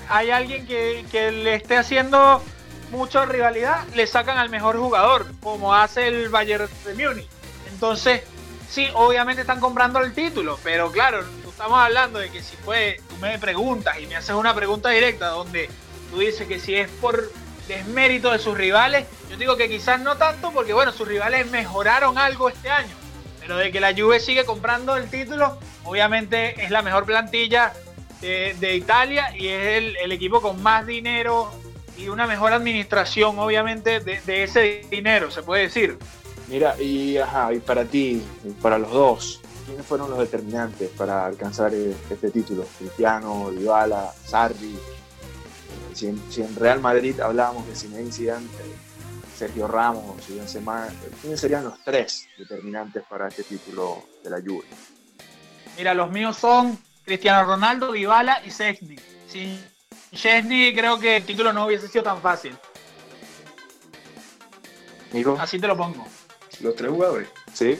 Hay 0.08 0.30
alguien 0.30 0.66
que, 0.66 1.04
que 1.10 1.30
le 1.30 1.54
esté 1.54 1.76
haciendo 1.76 2.42
mucha 2.90 3.24
rivalidad, 3.24 3.86
le 3.94 4.06
sacan 4.06 4.36
al 4.36 4.50
mejor 4.50 4.76
jugador, 4.76 5.26
como 5.42 5.74
hace 5.74 6.08
el 6.08 6.28
Bayern 6.28 6.68
de 6.84 6.94
Múnich. 6.94 7.28
Entonces, 7.72 8.22
sí, 8.70 8.88
obviamente 8.94 9.42
están 9.42 9.60
comprando 9.60 9.98
el 9.98 10.14
título, 10.14 10.58
pero 10.62 10.90
claro, 10.90 11.24
estamos 11.60 11.78
hablando 11.78 12.18
de 12.18 12.30
que 12.30 12.42
si 12.42 12.56
fue, 12.56 13.00
tú 13.08 13.16
me 13.16 13.38
preguntas 13.38 13.98
y 14.00 14.06
me 14.06 14.16
haces 14.16 14.34
una 14.34 14.54
pregunta 14.54 14.88
directa 14.88 15.26
donde 15.26 15.68
tú 16.10 16.20
dices 16.20 16.48
que 16.48 16.58
si 16.58 16.74
es 16.74 16.88
por 16.88 17.30
desmérito 17.68 18.30
de 18.30 18.38
sus 18.38 18.56
rivales, 18.56 19.06
yo 19.28 19.36
digo 19.36 19.56
que 19.56 19.68
quizás 19.68 20.00
no 20.00 20.16
tanto 20.16 20.52
porque 20.52 20.72
bueno, 20.72 20.92
sus 20.92 21.06
rivales 21.06 21.50
mejoraron 21.50 22.16
algo 22.16 22.48
este 22.48 22.70
año, 22.70 22.94
pero 23.40 23.56
de 23.56 23.70
que 23.70 23.80
la 23.80 23.92
Juve 23.92 24.20
sigue 24.20 24.44
comprando 24.44 24.96
el 24.96 25.10
título, 25.10 25.58
obviamente 25.84 26.64
es 26.64 26.70
la 26.70 26.82
mejor 26.82 27.04
plantilla 27.04 27.72
de, 28.20 28.76
Italia 28.76 29.34
y 29.36 29.48
es 29.48 29.96
el, 30.02 30.12
equipo 30.12 30.40
con 30.40 30.62
más 30.62 30.86
dinero 30.86 31.52
y 31.96 32.08
una 32.08 32.26
mejor 32.26 32.52
administración 32.52 33.38
obviamente 33.38 34.00
de, 34.00 34.20
de 34.20 34.44
ese 34.44 34.86
dinero, 34.90 35.30
se 35.30 35.42
puede 35.42 35.64
decir. 35.64 35.98
Mira, 36.50 36.74
y, 36.82 37.16
ajá, 37.16 37.54
y 37.54 37.60
para 37.60 37.84
ti, 37.84 38.20
para 38.60 38.76
los 38.76 38.90
dos, 38.90 39.40
¿quiénes 39.66 39.86
fueron 39.86 40.10
los 40.10 40.18
determinantes 40.18 40.90
para 40.90 41.24
alcanzar 41.24 41.72
eh, 41.72 41.94
este 42.10 42.28
título? 42.32 42.66
Cristiano, 42.76 43.52
Dybala, 43.52 44.12
Sarri. 44.24 44.74
Eh, 44.74 46.16
si 46.28 46.42
en, 46.42 46.56
Real 46.56 46.80
Madrid 46.80 47.20
hablábamos 47.20 47.68
de 47.68 47.76
Zinedine 47.76 48.10
Zidane, 48.10 48.46
eh, 48.46 48.74
Sergio 49.36 49.68
Ramos, 49.68 50.26
¿quiénes 50.26 51.40
serían 51.40 51.62
los 51.62 51.84
tres 51.84 52.26
determinantes 52.36 53.04
para 53.08 53.28
este 53.28 53.44
título 53.44 54.02
de 54.24 54.30
la 54.30 54.40
Juve? 54.40 54.64
Mira, 55.76 55.94
los 55.94 56.10
míos 56.10 56.36
son 56.36 56.76
Cristiano 57.04 57.46
Ronaldo, 57.46 57.92
Dybala 57.92 58.42
y 58.44 58.50
Szczesny. 58.50 58.96
Sin 59.28 59.64
Szczesny 60.12 60.74
creo 60.74 60.98
que 60.98 61.18
el 61.18 61.24
título 61.24 61.52
no 61.52 61.66
hubiese 61.66 61.86
sido 61.86 62.02
tan 62.02 62.20
fácil. 62.20 62.56
Así 65.38 65.60
te 65.60 65.68
lo 65.68 65.76
pongo 65.76 66.06
los 66.60 66.76
tres 66.76 66.90
jugadores. 66.90 67.28
Sí. 67.52 67.78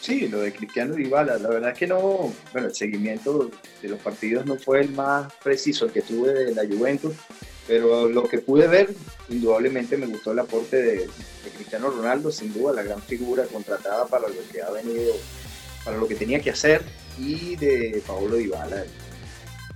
Sí, 0.00 0.28
lo 0.28 0.40
de 0.40 0.52
Cristiano 0.52 0.94
Dybala, 0.94 1.38
la 1.38 1.48
verdad 1.48 1.70
es 1.70 1.78
que 1.78 1.86
no, 1.86 2.30
bueno, 2.52 2.68
el 2.68 2.74
seguimiento 2.74 3.50
de 3.80 3.88
los 3.88 3.98
partidos 4.00 4.44
no 4.44 4.56
fue 4.56 4.82
el 4.82 4.90
más 4.90 5.32
preciso 5.42 5.86
el 5.86 5.92
que 5.92 6.02
tuve 6.02 6.30
de 6.30 6.54
la 6.54 6.66
Juventus, 6.66 7.14
pero 7.66 8.06
lo 8.10 8.24
que 8.28 8.38
pude 8.38 8.66
ver, 8.66 8.94
indudablemente 9.30 9.96
me 9.96 10.04
gustó 10.04 10.32
el 10.32 10.40
aporte 10.40 10.82
de, 10.82 11.08
Cristiano 11.56 11.88
Ronaldo, 11.88 12.30
sin 12.30 12.52
duda 12.52 12.74
la 12.74 12.82
gran 12.82 13.00
figura 13.00 13.44
contratada 13.44 14.06
para 14.06 14.28
lo 14.28 14.34
que 14.52 14.60
ha 14.60 14.70
venido, 14.70 15.14
para 15.84 15.96
lo 15.96 16.06
que 16.06 16.16
tenía 16.16 16.40
que 16.40 16.50
hacer, 16.50 16.82
y 17.18 17.56
de 17.56 18.02
Paolo 18.06 18.36
Dybala, 18.36 18.82
el 18.82 18.90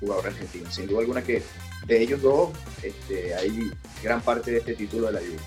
jugador 0.00 0.26
argentino. 0.26 0.70
Sin 0.70 0.88
duda 0.88 1.00
alguna 1.00 1.23
que 1.23 1.42
de 1.87 2.02
ellos 2.02 2.20
dos 2.20 2.50
este, 2.82 3.35
hay 3.35 3.70
gran 4.02 4.20
parte 4.20 4.50
de 4.50 4.58
este 4.58 4.75
título 4.75 5.06
de 5.06 5.12
la 5.14 5.20
Juventus. 5.20 5.47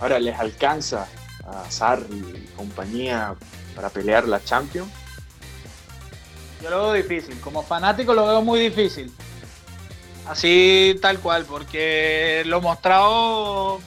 Ahora, 0.00 0.18
¿les 0.18 0.36
alcanza 0.36 1.08
a 1.50 1.70
Sarri 1.70 2.16
y 2.16 2.56
compañía 2.56 3.34
para 3.74 3.88
pelear 3.90 4.26
la 4.26 4.42
Champions? 4.42 4.90
Yo 6.62 6.70
lo 6.70 6.82
veo 6.84 6.92
difícil, 6.92 7.40
como 7.40 7.62
fanático 7.62 8.14
lo 8.14 8.26
veo 8.26 8.42
muy 8.42 8.60
difícil. 8.60 9.12
Así 10.26 10.98
tal 11.00 11.20
cual, 11.20 11.44
porque 11.44 12.42
lo 12.46 12.60
mostrado 12.60 13.80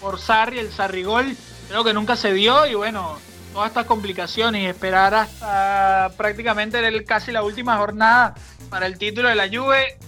por 0.00 0.20
Sarri, 0.20 0.58
el 0.58 0.70
Sarrigol, 0.70 1.36
creo 1.68 1.84
que 1.84 1.92
nunca 1.92 2.14
se 2.16 2.32
dio 2.32 2.66
y 2.66 2.74
bueno, 2.74 3.18
todas 3.52 3.68
estas 3.68 3.86
complicaciones 3.86 4.62
y 4.62 4.66
esperar 4.66 5.14
hasta 5.14 6.12
prácticamente 6.16 6.86
el, 6.86 7.04
casi 7.04 7.32
la 7.32 7.42
última 7.42 7.76
jornada 7.78 8.34
para 8.70 8.86
el 8.86 8.98
título 8.98 9.28
de 9.28 9.34
la 9.34 9.48
Juve, 9.48 9.98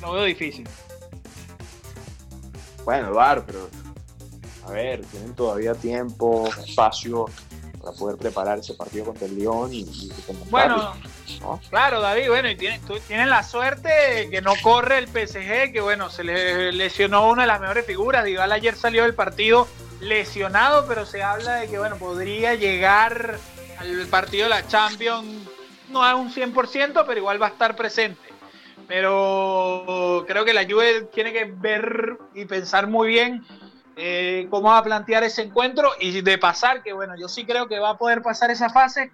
lo 0.00 0.12
veo 0.12 0.24
difícil. 0.24 0.68
Bueno, 2.84 3.12
Bar, 3.12 3.44
pero 3.44 3.68
a 4.66 4.70
ver, 4.70 5.04
tienen 5.06 5.34
todavía 5.34 5.74
tiempo, 5.74 6.48
espacio 6.64 7.26
para 7.84 7.96
poder 7.96 8.16
preparar 8.16 8.58
ese 8.58 8.74
partido 8.74 9.04
contra 9.06 9.26
el 9.26 9.38
León 9.38 9.72
y, 9.72 9.86
Bueno, 10.50 10.94
claro, 11.68 12.00
David, 12.00 12.28
bueno, 12.28 12.48
y 12.50 12.56
tienen, 12.56 12.80
tienen 13.06 13.28
la 13.28 13.42
suerte 13.42 14.28
que 14.30 14.40
no 14.40 14.54
corre 14.62 14.98
el 14.98 15.08
PSG, 15.08 15.72
que 15.72 15.80
bueno, 15.82 16.08
se 16.08 16.24
le 16.24 16.72
lesionó 16.72 17.28
una 17.28 17.42
de 17.42 17.48
las 17.48 17.60
mejores 17.60 17.84
figuras. 17.84 18.24
Dival 18.24 18.52
ayer 18.52 18.74
salió 18.74 19.02
del 19.02 19.14
partido 19.14 19.68
lesionado, 20.00 20.86
pero 20.88 21.04
se 21.04 21.22
habla 21.22 21.56
de 21.56 21.68
que 21.68 21.78
bueno, 21.78 21.96
podría 21.96 22.54
llegar 22.54 23.38
al 23.78 24.06
partido 24.06 24.44
de 24.44 24.50
la 24.50 24.66
Champions, 24.66 25.46
no 25.90 26.02
a 26.02 26.14
un 26.14 26.32
100%, 26.32 27.04
pero 27.06 27.18
igual 27.18 27.40
va 27.40 27.48
a 27.48 27.50
estar 27.50 27.76
presente. 27.76 28.20
Pero 28.88 30.24
creo 30.26 30.44
que 30.44 30.54
la 30.54 30.64
Juve 30.64 31.02
tiene 31.12 31.32
que 31.32 31.44
ver 31.44 32.18
y 32.34 32.44
pensar 32.46 32.86
muy 32.86 33.08
bien 33.08 33.44
eh, 33.96 34.46
cómo 34.50 34.70
va 34.70 34.78
a 34.78 34.82
plantear 34.82 35.22
ese 35.22 35.42
encuentro 35.42 35.92
y 36.00 36.20
de 36.20 36.38
pasar, 36.38 36.82
que 36.82 36.92
bueno, 36.92 37.14
yo 37.16 37.28
sí 37.28 37.44
creo 37.44 37.68
que 37.68 37.78
va 37.78 37.90
a 37.90 37.98
poder 37.98 38.22
pasar 38.22 38.50
esa 38.50 38.68
fase, 38.70 39.12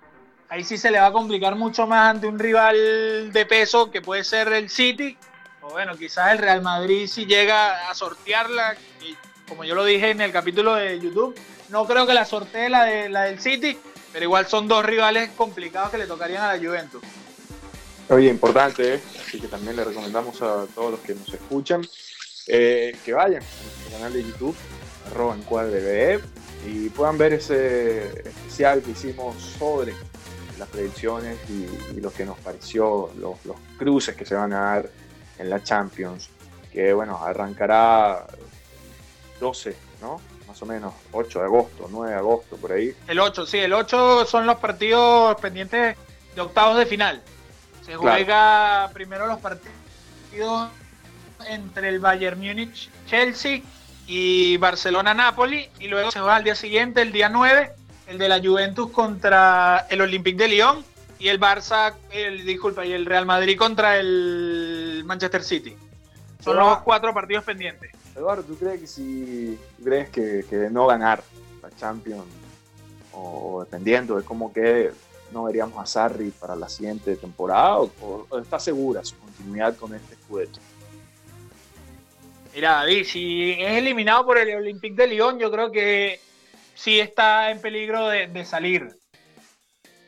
ahí 0.48 0.64
sí 0.64 0.78
se 0.78 0.90
le 0.90 0.98
va 0.98 1.06
a 1.06 1.12
complicar 1.12 1.54
mucho 1.54 1.86
más 1.86 2.10
ante 2.10 2.26
un 2.26 2.38
rival 2.38 3.30
de 3.32 3.46
peso 3.46 3.90
que 3.90 4.00
puede 4.00 4.24
ser 4.24 4.52
el 4.52 4.70
City, 4.70 5.18
o 5.60 5.70
bueno, 5.70 5.96
quizás 5.96 6.32
el 6.32 6.38
Real 6.38 6.62
Madrid 6.62 7.06
si 7.06 7.26
llega 7.26 7.90
a 7.90 7.94
sortearla, 7.94 8.74
y 9.02 9.14
como 9.46 9.64
yo 9.64 9.74
lo 9.74 9.84
dije 9.84 10.10
en 10.10 10.22
el 10.22 10.32
capítulo 10.32 10.74
de 10.74 10.98
YouTube, 10.98 11.38
no 11.68 11.86
creo 11.86 12.06
que 12.06 12.14
la 12.14 12.24
sortee 12.24 12.70
la, 12.70 12.84
de, 12.84 13.10
la 13.10 13.24
del 13.24 13.38
City, 13.38 13.78
pero 14.12 14.24
igual 14.24 14.46
son 14.46 14.66
dos 14.66 14.84
rivales 14.84 15.30
complicados 15.36 15.90
que 15.90 15.98
le 15.98 16.06
tocarían 16.06 16.42
a 16.42 16.56
la 16.56 16.58
Juventus. 16.58 17.02
Oye, 18.08 18.28
importante, 18.28 18.94
¿eh? 18.94 19.00
así 19.20 19.40
que 19.40 19.46
también 19.46 19.76
le 19.76 19.84
recomendamos 19.84 20.40
a 20.42 20.66
todos 20.74 20.92
los 20.92 21.00
que 21.00 21.14
nos 21.14 21.32
escuchan 21.32 21.86
eh, 22.52 22.96
que 23.04 23.12
vayan 23.12 23.42
a 23.42 23.62
nuestro 23.62 23.92
canal 23.92 24.12
de 24.12 24.24
YouTube, 24.24 24.56
arroba 25.06 25.36
encuadre 25.36 26.18
y 26.66 26.88
puedan 26.88 27.16
ver 27.16 27.34
ese 27.34 28.08
especial 28.28 28.82
que 28.82 28.90
hicimos 28.90 29.40
sobre 29.40 29.94
las 30.58 30.68
predicciones 30.68 31.38
y, 31.48 32.00
lo 32.00 32.12
que 32.12 32.24
nos 32.24 32.36
pareció, 32.38 33.10
los, 33.20 33.36
cruces 33.78 34.16
que 34.16 34.26
se 34.26 34.34
van 34.34 34.52
a 34.52 34.60
dar 34.60 34.90
en 35.38 35.48
la 35.48 35.62
Champions, 35.62 36.28
que 36.72 36.92
bueno, 36.92 37.22
arrancará 37.24 38.26
12, 39.38 39.76
¿no? 40.02 40.20
Más 40.48 40.60
o 40.60 40.66
menos, 40.66 40.92
8 41.12 41.38
de 41.38 41.44
agosto, 41.44 41.86
9 41.88 42.10
de 42.10 42.18
agosto, 42.18 42.56
por 42.56 42.72
ahí. 42.72 42.92
El 43.06 43.20
8, 43.20 43.46
sí, 43.46 43.58
el 43.58 43.72
8 43.72 44.26
son 44.26 44.44
los 44.44 44.56
partidos 44.56 45.40
pendientes 45.40 45.96
de 46.34 46.40
octavos 46.40 46.76
de 46.78 46.86
final. 46.86 47.22
Se 47.86 47.94
juega 47.94 48.90
primero 48.92 49.28
los 49.28 49.38
partidos 49.38 50.68
entre 51.48 51.88
el 51.88 52.00
Bayern 52.00 52.38
Múnich, 52.38 52.90
Chelsea 53.06 53.62
y 54.06 54.56
Barcelona-Napoli. 54.56 55.68
Y 55.78 55.88
luego 55.88 56.10
se 56.10 56.20
va 56.20 56.36
al 56.36 56.44
día 56.44 56.54
siguiente, 56.54 57.02
el 57.02 57.12
día 57.12 57.28
9, 57.28 57.72
el 58.08 58.18
de 58.18 58.28
la 58.28 58.40
Juventus 58.40 58.90
contra 58.90 59.86
el 59.88 60.00
Olympique 60.00 60.38
de 60.38 60.48
Lyon. 60.48 60.84
y 61.18 61.28
el 61.28 61.38
Barça, 61.38 61.94
el, 62.10 62.46
disculpa, 62.46 62.86
y 62.86 62.92
el 62.92 63.04
Real 63.04 63.26
Madrid 63.26 63.58
contra 63.58 63.98
el 63.98 65.02
Manchester 65.04 65.42
City. 65.44 65.76
Son 66.42 66.56
los 66.56 66.78
cuatro 66.78 67.12
partidos 67.12 67.44
pendientes. 67.44 67.90
Eduardo, 68.16 68.42
¿tú 68.42 68.56
crees 68.56 68.80
que 68.80 68.86
si 68.86 69.58
crees 69.84 70.08
que, 70.08 70.46
que 70.48 70.56
de 70.56 70.70
no 70.70 70.86
ganar 70.86 71.22
la 71.62 71.70
Champions 71.76 72.24
o 73.12 73.62
dependiendo 73.64 74.16
de 74.16 74.24
cómo 74.24 74.52
quede, 74.52 74.92
no 75.32 75.44
veríamos 75.44 75.82
a 75.82 75.86
Sarri 75.86 76.30
para 76.30 76.56
la 76.56 76.68
siguiente 76.68 77.16
temporada 77.16 77.78
o, 77.80 78.26
está 78.40 78.58
segura 78.58 79.04
su 79.04 79.16
continuidad 79.18 79.76
con 79.76 79.94
este 79.94 80.14
escudeto? 80.14 80.60
Mira, 82.60 82.72
David, 82.72 83.06
si 83.06 83.52
es 83.52 83.78
eliminado 83.78 84.26
por 84.26 84.36
el 84.36 84.54
Olympique 84.54 84.94
de 84.94 85.06
Lyon, 85.06 85.38
yo 85.38 85.50
creo 85.50 85.72
que 85.72 86.20
sí 86.74 87.00
está 87.00 87.50
en 87.50 87.58
peligro 87.58 88.06
de, 88.08 88.44
salir. 88.44 88.86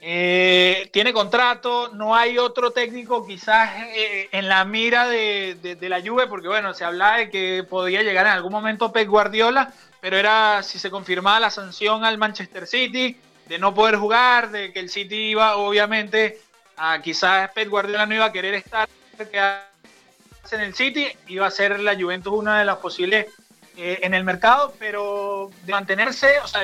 Eh, 0.02 0.90
tiene 0.92 1.14
contrato, 1.14 1.88
no 1.94 2.14
hay 2.14 2.36
otro 2.36 2.70
técnico 2.70 3.26
quizás 3.26 3.70
eh, 3.96 4.28
en 4.32 4.50
la 4.50 4.66
mira 4.66 5.08
de, 5.08 5.54
de, 5.62 5.88
la 5.88 6.02
Juve, 6.02 6.26
porque 6.26 6.48
bueno, 6.48 6.74
se 6.74 6.84
hablaba 6.84 7.16
de 7.16 7.30
que 7.30 7.64
podía 7.64 8.02
llegar 8.02 8.26
en 8.26 8.32
algún 8.32 8.52
momento 8.52 8.92
Pep 8.92 9.08
Guardiola, 9.08 9.72
pero 10.02 10.18
era 10.18 10.62
si 10.62 10.78
se 10.78 10.90
confirmaba 10.90 11.40
la 11.40 11.50
sanción 11.50 12.04
al 12.04 12.18
Manchester 12.18 12.66
City, 12.66 13.16
de 13.46 13.58
no 13.58 13.72
poder 13.72 13.96
jugar, 13.96 14.50
de 14.50 14.74
que 14.74 14.80
el 14.80 14.90
City 14.90 15.30
iba 15.30 15.56
obviamente 15.56 16.38
a 16.76 17.00
quizás 17.00 17.50
Pep 17.52 17.70
Guardiola 17.70 18.04
no 18.04 18.14
iba 18.14 18.26
a 18.26 18.32
querer 18.32 18.52
estar 18.52 18.86
en 20.50 20.60
el 20.60 20.74
City, 20.74 21.06
iba 21.28 21.46
a 21.46 21.50
ser 21.50 21.78
la 21.80 21.94
Juventus 21.94 22.32
una 22.32 22.58
de 22.58 22.64
las 22.64 22.78
posibles 22.78 23.26
eh, 23.76 24.00
en 24.02 24.12
el 24.12 24.24
mercado, 24.24 24.74
pero 24.78 25.50
de 25.64 25.72
mantenerse, 25.72 26.38
o 26.44 26.48
sea, 26.48 26.62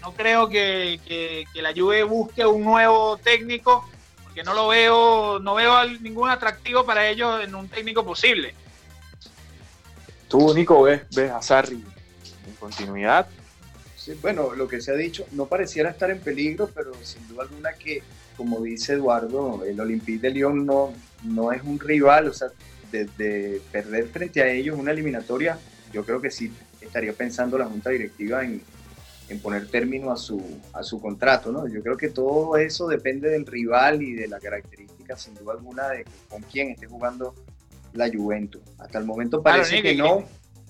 no 0.00 0.12
creo 0.12 0.48
que, 0.48 1.00
que, 1.06 1.62
la 1.62 1.72
Juve 1.74 2.02
busque 2.04 2.46
un 2.46 2.62
nuevo 2.62 3.18
técnico, 3.18 3.88
porque 4.22 4.42
no 4.42 4.54
lo 4.54 4.68
veo, 4.68 5.38
no 5.38 5.54
veo 5.54 5.84
ningún 6.00 6.30
atractivo 6.30 6.84
para 6.84 7.08
ellos 7.08 7.42
en 7.42 7.54
un 7.54 7.68
técnico 7.68 8.04
posible. 8.04 8.54
Tú, 10.28 10.54
Nico, 10.54 10.82
ves, 10.82 11.02
ves 11.14 11.30
a 11.30 11.42
Sarri 11.42 11.84
en 12.46 12.54
continuidad. 12.58 13.26
Sí, 13.96 14.12
bueno, 14.20 14.54
lo 14.54 14.68
que 14.68 14.80
se 14.80 14.92
ha 14.92 14.94
dicho, 14.94 15.26
no 15.32 15.46
pareciera 15.46 15.90
estar 15.90 16.10
en 16.10 16.20
peligro, 16.20 16.70
pero 16.74 16.92
sin 17.02 17.26
duda 17.28 17.44
alguna 17.44 17.72
que, 17.72 18.02
como 18.36 18.60
dice 18.60 18.94
Eduardo, 18.94 19.64
el 19.64 19.78
Olympique 19.80 20.20
de 20.20 20.30
Lyon 20.30 20.66
no, 20.66 20.92
no 21.22 21.52
es 21.52 21.62
un 21.62 21.78
rival, 21.80 22.28
o 22.28 22.32
sea, 22.32 22.48
de, 22.94 23.08
de 23.18 23.60
perder 23.72 24.06
frente 24.08 24.42
a 24.42 24.48
ellos 24.48 24.78
una 24.78 24.92
eliminatoria 24.92 25.58
yo 25.94 26.04
creo 26.04 26.20
que 26.20 26.30
sí 26.30 26.52
estaría 26.80 27.12
pensando 27.12 27.56
la 27.56 27.66
Junta 27.66 27.90
Directiva 27.90 28.44
en, 28.44 28.60
poner 29.42 29.66
término 29.68 30.12
a 30.12 30.16
su, 30.16 30.60
a 30.72 30.84
su 30.84 31.00
contrato, 31.00 31.50
¿no? 31.50 31.66
Yo 31.66 31.82
creo 31.82 31.96
que 31.96 32.08
todo 32.08 32.56
eso 32.56 32.86
depende 32.86 33.28
del 33.30 33.44
rival 33.46 34.00
y 34.00 34.12
de 34.12 34.28
la 34.28 34.38
característica, 34.38 35.16
sin 35.16 35.34
duda 35.34 35.54
alguna, 35.54 35.88
de 35.88 36.04
con 36.28 36.42
quién 36.42 36.70
esté 36.70 36.86
jugando 36.86 37.34
la 37.94 38.08
Juventus. 38.08 38.62
Hasta 38.78 38.98
el 38.98 39.04
momento 39.04 39.42
parece 39.42 39.82
que, 39.82 39.96
no, 39.96 40.24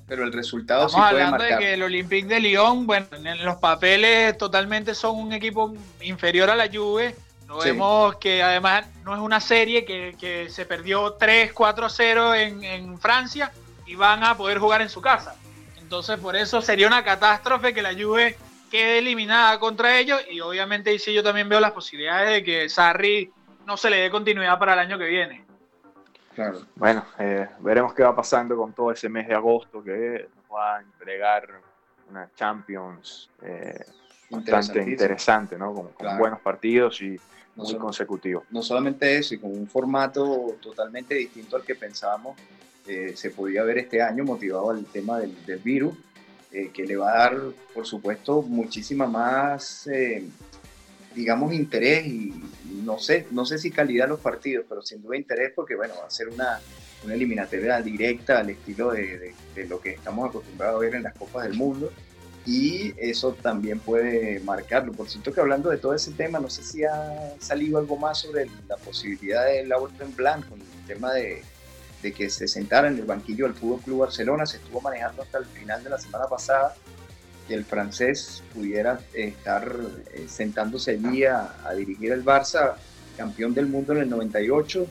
pero 0.06 0.24
el 0.24 0.32
resultado 0.32 0.88
sí 0.88 0.96
puede 0.96 1.30
marcar. 1.30 1.58
de 1.58 1.58
que 1.58 1.74
el 1.74 1.82
Olympique 1.82 2.26
de 2.26 2.40
Lyon, 2.40 2.86
bueno, 2.86 3.06
en 3.12 3.44
los 3.44 3.56
papeles 3.56 4.38
totalmente 4.38 4.94
son 4.94 5.16
un 5.16 5.32
equipo 5.34 5.74
inferior 6.00 6.48
a 6.48 6.56
la 6.56 6.68
Juve. 6.72 7.14
Lo 7.54 7.60
vemos 7.60 8.16
que 8.16 8.42
además 8.42 8.86
no 9.04 9.14
es 9.14 9.20
una 9.20 9.40
serie 9.40 9.84
que, 9.84 10.48
se 10.50 10.66
perdió 10.66 11.12
3, 11.12 11.52
4, 11.52 11.88
0 11.88 12.34
en, 12.34 12.64
en 12.64 12.98
Francia 12.98 13.52
y 13.86 13.94
van 13.94 14.24
a 14.24 14.36
poder 14.36 14.58
jugar 14.58 14.82
en 14.82 14.88
su 14.88 15.00
casa. 15.00 15.36
Entonces, 15.80 16.18
por 16.18 16.34
eso 16.34 16.60
sería 16.60 16.86
una 16.86 17.04
catástrofe 17.04 17.72
que 17.72 17.82
la 17.82 17.92
Juve 17.92 18.36
quede 18.70 18.98
eliminada 18.98 19.58
contra 19.60 19.96
ellos 19.98 20.20
y 20.28 20.40
obviamente 20.40 20.98
sí 20.98 21.12
yo 21.12 21.22
también 21.22 21.48
veo 21.48 21.60
las 21.60 21.70
posibilidades 21.70 22.30
de 22.30 22.42
que 22.42 22.68
Sarri 22.68 23.30
no 23.66 23.76
se 23.76 23.88
le 23.88 23.98
dé 23.98 24.10
continuidad 24.10 24.58
para 24.58 24.72
el 24.72 24.80
año 24.80 24.98
que 24.98 25.06
viene. 25.06 25.44
Claro. 26.34 26.62
Bueno, 26.74 27.04
eh, 27.18 27.46
veremos 27.60 27.94
qué 27.94 28.02
va 28.02 28.16
pasando 28.16 28.56
con 28.56 28.72
todo 28.72 28.90
ese 28.90 29.08
mes 29.08 29.28
de 29.28 29.34
agosto 29.34 29.82
que 29.82 30.28
nos 30.34 30.56
va 30.56 30.78
a 30.78 30.80
entregar 30.80 31.48
una 32.10 32.28
Champions 32.34 33.30
eh, 33.42 33.78
bastante 34.30 34.82
interesante, 34.82 35.56
¿no? 35.56 35.72
Con, 35.72 36.18
buenos 36.18 36.40
partidos 36.40 37.00
y 37.00 37.16
muy 37.56 37.74
consecutivos. 37.76 38.44
No 38.50 38.62
solamente 38.62 39.16
eso, 39.16 39.34
y 39.34 39.38
con 39.38 39.50
un 39.50 39.66
formato 39.66 40.56
totalmente 40.60 41.14
distinto 41.14 41.56
al 41.56 41.62
que 41.62 41.74
pensábamos 41.74 42.36
eh, 42.86 43.12
se 43.16 43.30
podía 43.30 43.62
ver 43.62 43.78
este 43.78 44.02
año 44.02 44.24
motivado 44.24 44.70
al 44.70 44.84
tema 44.84 45.18
del, 45.18 45.34
virus, 45.62 45.94
eh, 46.52 46.70
que 46.72 46.84
le 46.84 46.96
va 46.96 47.12
a 47.12 47.18
dar, 47.18 47.40
por 47.72 47.86
supuesto, 47.86 48.42
muchísima 48.42 49.06
más, 49.06 49.86
eh, 49.86 50.24
digamos, 51.14 51.54
interés 51.54 52.06
y, 52.06 52.34
no 52.84 52.98
sé, 52.98 53.26
no 53.30 53.46
sé 53.46 53.58
si 53.58 53.70
calidad 53.70 54.08
los 54.08 54.20
partidos, 54.20 54.66
pero 54.68 54.82
sin 54.82 55.00
duda 55.02 55.16
interés 55.16 55.52
porque, 55.54 55.74
bueno, 55.74 55.94
va 55.98 56.06
a 56.06 56.10
ser 56.10 56.28
una, 56.28 56.60
una 57.04 57.14
eliminatoria 57.14 57.80
directa 57.80 58.40
al 58.40 58.50
estilo 58.50 58.92
de, 58.92 59.32
de, 59.54 59.66
lo 59.66 59.80
que 59.80 59.92
estamos 59.92 60.28
acostumbrados 60.28 60.76
a 60.76 60.80
ver 60.80 60.94
en 60.96 61.04
las 61.04 61.14
Copas 61.14 61.44
del 61.44 61.54
Mundo 61.54 61.90
y 62.46 62.94
eso 62.98 63.32
también 63.32 63.78
puede 63.78 64.40
marcarlo. 64.40 64.92
Por 64.92 65.08
cierto 65.08 65.32
que 65.32 65.40
hablando 65.40 65.70
de 65.70 65.78
todo 65.78 65.94
ese 65.94 66.12
tema, 66.12 66.38
no 66.38 66.50
sé 66.50 66.62
si 66.62 66.84
ha 66.84 67.34
salido 67.38 67.78
algo 67.78 67.96
más 67.96 68.18
sobre 68.18 68.46
la 68.68 68.76
posibilidad 68.76 69.46
de 69.46 69.66
la 69.66 69.76
en 70.00 70.14
blanco, 70.14 70.54
el 70.54 70.86
tema 70.86 71.12
de, 71.14 71.42
que 72.02 72.28
se 72.28 72.46
sentara 72.46 72.88
en 72.88 72.98
el 72.98 73.04
banquillo 73.04 73.46
del 73.46 73.54
Fútbol 73.54 73.80
Club 73.80 74.00
Barcelona. 74.00 74.44
Se 74.44 74.58
estuvo 74.58 74.80
manejando 74.82 75.22
hasta 75.22 75.38
el 75.38 75.46
final 75.46 75.82
de 75.82 75.90
la 75.90 75.98
semana 75.98 76.26
pasada 76.26 76.74
que 77.48 77.54
el 77.54 77.64
francés 77.64 78.42
pudiera 78.54 79.00
estar 79.14 79.74
eh, 80.12 80.26
sentándose 80.28 80.92
allí 80.92 81.24
a, 81.24 81.54
dirigir 81.76 82.12
el 82.12 82.24
Barça, 82.24 82.74
campeón 83.16 83.54
del 83.54 83.66
mundo 83.66 83.94
en 83.94 84.00
el 84.00 84.10
98. 84.10 84.86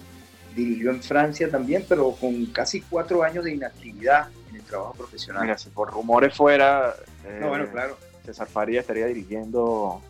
Dirigió 0.56 0.92
en 0.92 1.02
Francia 1.02 1.50
también, 1.50 1.86
pero 1.88 2.12
con 2.12 2.46
casi 2.48 2.82
cuatro 2.82 3.24
años 3.24 3.44
de 3.44 3.54
inactividad 3.54 4.30
en 4.50 4.58
el 4.58 4.62
trabajo 4.64 4.94
profesional. 4.94 5.44
Mira, 5.44 5.58
si 5.58 5.70
por 5.70 5.92
rumores 5.92 6.36
fuera, 6.36 6.96
no, 7.40 7.50
bueno, 7.50 7.68
claro. 7.72 7.98
César 8.26 8.48
Faría 8.48 8.82
estaría 8.82 9.08
dirigiendo 9.08 10.02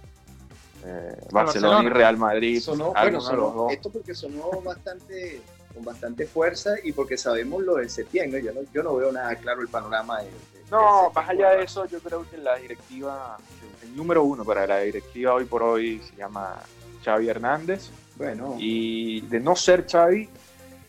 eh, 0.86 1.16
Barcelona, 1.32 1.84
y 1.84 1.90
Real 1.90 2.18
Madrid. 2.18 2.60
Sonó, 2.60 2.94
bueno, 2.94 3.70
esto 3.70 3.90
porque 3.90 4.14
sonó 4.14 4.62
bastante 4.64 5.42
con 5.74 5.84
bastante 5.84 6.28
fuerza 6.28 6.76
y 6.84 6.92
porque 6.92 7.18
sabemos 7.18 7.64
lo 7.64 7.76
de 7.76 7.90
septiembre, 7.90 8.44
yo 8.44 8.54
no, 8.54 8.62
yo 8.72 8.84
no 8.84 8.96
veo 8.96 9.12
nada 9.12 9.36
claro 9.36 9.62
el 9.62 9.68
panorama 9.68 10.22
de... 10.22 10.30
no, 10.70 11.10
más 11.10 11.30
allá 11.30 11.52
de 11.52 11.64
eso, 11.64 11.86
yo 11.86 12.00
creo 12.00 12.30
que 12.30 12.38
la 12.38 12.58
directiva, 12.58 13.38
el 13.82 13.96
número 13.96 14.24
uno 14.24 14.46
para 14.46 14.68
la 14.68 14.80
directiva 14.80 15.34
hoy 15.34 15.46
por 15.46 15.64
hoy 15.64 16.00
se 16.08 16.16
llama 16.16 16.62
Xavi 17.04 17.28
Hernández. 17.28 17.90
Bueno. 18.16 18.56
Y 18.60 19.22
de 19.22 19.40
no 19.40 19.56
ser 19.56 19.86
Xavi, 19.90 20.30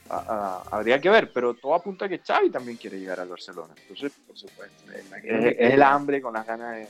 habría 0.08 1.00
que 1.00 1.10
ver, 1.10 1.32
pero 1.32 1.54
todo 1.54 1.74
apunta 1.74 2.06
a 2.06 2.08
que 2.08 2.18
Xavi 2.18 2.50
también 2.50 2.76
quiere 2.76 2.98
llegar 2.98 3.20
al 3.20 3.28
Barcelona. 3.28 3.74
Entonces, 3.80 4.12
por 4.26 4.36
supuesto, 4.36 4.92
es, 4.92 5.56
el 5.58 5.82
hambre 5.82 6.20
con 6.20 6.34
las 6.34 6.46
ganas 6.46 6.76
de, 6.76 6.88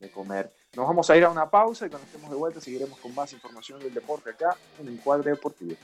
de, 0.00 0.10
comer. 0.10 0.50
Nos 0.74 0.86
vamos 0.86 1.08
a 1.10 1.16
ir 1.16 1.24
a 1.24 1.30
una 1.30 1.48
pausa 1.50 1.86
y 1.86 1.90
cuando 1.90 2.06
estemos 2.06 2.30
de 2.30 2.36
vuelta 2.36 2.60
seguiremos 2.60 2.98
con 2.98 3.14
más 3.14 3.32
información 3.32 3.80
del 3.80 3.94
deporte 3.94 4.30
acá 4.30 4.56
en 4.80 4.88
Encuadre 4.88 5.30
Deportivo. 5.30 5.76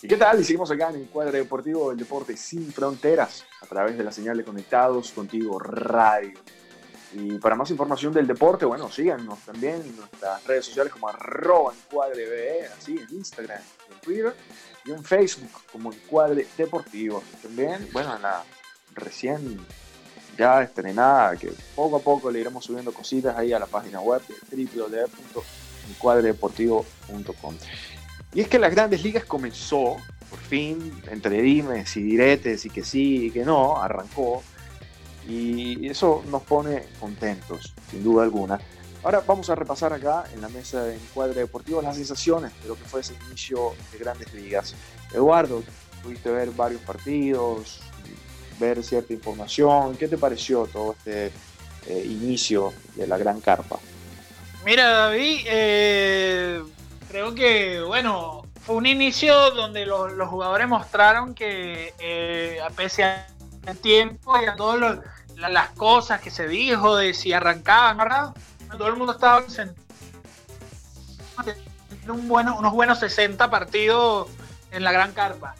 ¿Y 0.00 0.06
qué 0.06 0.16
tal? 0.16 0.40
Y 0.40 0.44
seguimos 0.44 0.70
acá 0.70 0.90
en 0.90 0.96
Encuadre 0.96 1.38
Deportivo 1.38 1.90
del 1.90 1.98
Deporte 1.98 2.36
Sin 2.36 2.72
Fronteras 2.72 3.44
a 3.60 3.66
través 3.66 3.98
de 3.98 4.04
la 4.04 4.12
señal 4.12 4.36
de 4.36 4.44
Conectados 4.44 5.10
Contigo 5.10 5.58
Radio. 5.58 6.38
Y 7.12 7.38
para 7.38 7.56
más 7.56 7.70
información 7.70 8.12
del 8.12 8.26
deporte, 8.26 8.66
bueno, 8.66 8.90
síganos 8.90 9.38
también 9.40 9.76
en 9.76 9.96
nuestras 9.96 10.46
redes 10.46 10.66
sociales 10.66 10.92
como 10.92 11.08
arroba 11.08 11.72
encuadre 11.72 12.66
así 12.66 12.98
en 12.98 13.16
Instagram, 13.16 13.62
en 13.90 13.98
Twitter 14.00 14.36
y 14.84 14.90
en 14.92 15.02
Facebook 15.02 15.50
como 15.72 15.90
Encuadre 15.92 16.46
Deportivo. 16.56 17.20
También, 17.42 17.88
bueno, 17.92 18.14
en 18.16 18.22
la 18.22 18.44
recién 18.94 19.58
ya 20.36 20.62
estrenada, 20.62 21.36
que 21.36 21.52
poco 21.74 21.96
a 21.96 22.00
poco 22.00 22.30
le 22.30 22.38
iremos 22.40 22.64
subiendo 22.64 22.92
cositas 22.92 23.36
ahí 23.36 23.52
a 23.52 23.58
la 23.58 23.66
página 23.66 24.00
web 24.00 24.22
de 24.50 24.66
www.encuadredeportivo.com. 24.66 27.56
Y 28.34 28.42
es 28.42 28.48
que 28.48 28.58
las 28.58 28.70
grandes 28.70 29.02
ligas 29.02 29.24
comenzó, 29.24 29.96
por 30.30 30.38
fin, 30.38 31.02
entre 31.10 31.40
dimes 31.42 31.96
y 31.96 32.02
diretes 32.02 32.66
y 32.66 32.70
que 32.70 32.84
sí 32.84 33.26
y 33.26 33.30
que 33.30 33.44
no, 33.44 33.82
arrancó. 33.82 34.42
Y 35.28 35.86
eso 35.86 36.24
nos 36.30 36.42
pone 36.42 36.86
contentos, 36.98 37.74
sin 37.90 38.02
duda 38.02 38.24
alguna. 38.24 38.58
Ahora 39.04 39.22
vamos 39.26 39.48
a 39.50 39.54
repasar 39.54 39.92
acá 39.92 40.24
en 40.34 40.40
la 40.40 40.48
mesa 40.48 40.82
de 40.82 40.96
encuadre 40.96 41.40
deportivo 41.40 41.80
las 41.80 41.96
sensaciones 41.96 42.52
de 42.62 42.68
lo 42.68 42.74
que 42.74 42.84
fue 42.84 43.00
ese 43.00 43.14
inicio 43.28 43.74
de 43.92 43.98
grandes 43.98 44.32
ligas. 44.32 44.74
Eduardo, 45.12 45.62
pudiste 46.02 46.30
ver 46.30 46.50
varios 46.50 46.80
partidos, 46.80 47.80
ver 48.58 48.82
cierta 48.82 49.12
información. 49.12 49.96
¿Qué 49.96 50.08
te 50.08 50.18
pareció 50.18 50.66
todo 50.66 50.92
este 50.98 51.26
eh, 51.86 52.04
inicio 52.04 52.72
de 52.96 53.06
la 53.06 53.18
gran 53.18 53.40
carpa? 53.40 53.78
Mira, 54.64 54.88
David, 54.88 55.40
eh, 55.46 56.62
creo 57.08 57.34
que, 57.34 57.80
bueno, 57.80 58.44
fue 58.62 58.76
un 58.76 58.86
inicio 58.86 59.52
donde 59.52 59.86
los, 59.86 60.12
jugadores 60.28 60.68
mostraron 60.68 61.34
que, 61.34 61.94
eh, 61.98 62.58
a 62.60 62.70
pese 62.70 63.04
al 63.04 63.78
tiempo 63.80 64.34
y 64.42 64.46
a 64.46 64.56
las 65.38 65.70
cosas 65.70 66.20
que 66.20 66.30
se 66.30 66.48
dijo 66.48 66.96
de 66.96 67.14
si 67.14 67.32
arrancaban, 67.32 67.96
¿verdad? 67.98 68.34
Todo 68.76 68.88
el 68.88 68.96
mundo 68.96 69.12
estaba 69.12 69.44
un 72.08 72.28
bueno, 72.28 72.56
unos 72.58 72.72
buenos 72.72 72.98
60 72.98 73.50
partidos 73.50 74.28
en 74.72 74.82
la 74.82 74.92
gran 74.92 75.12
carpa. 75.12 75.54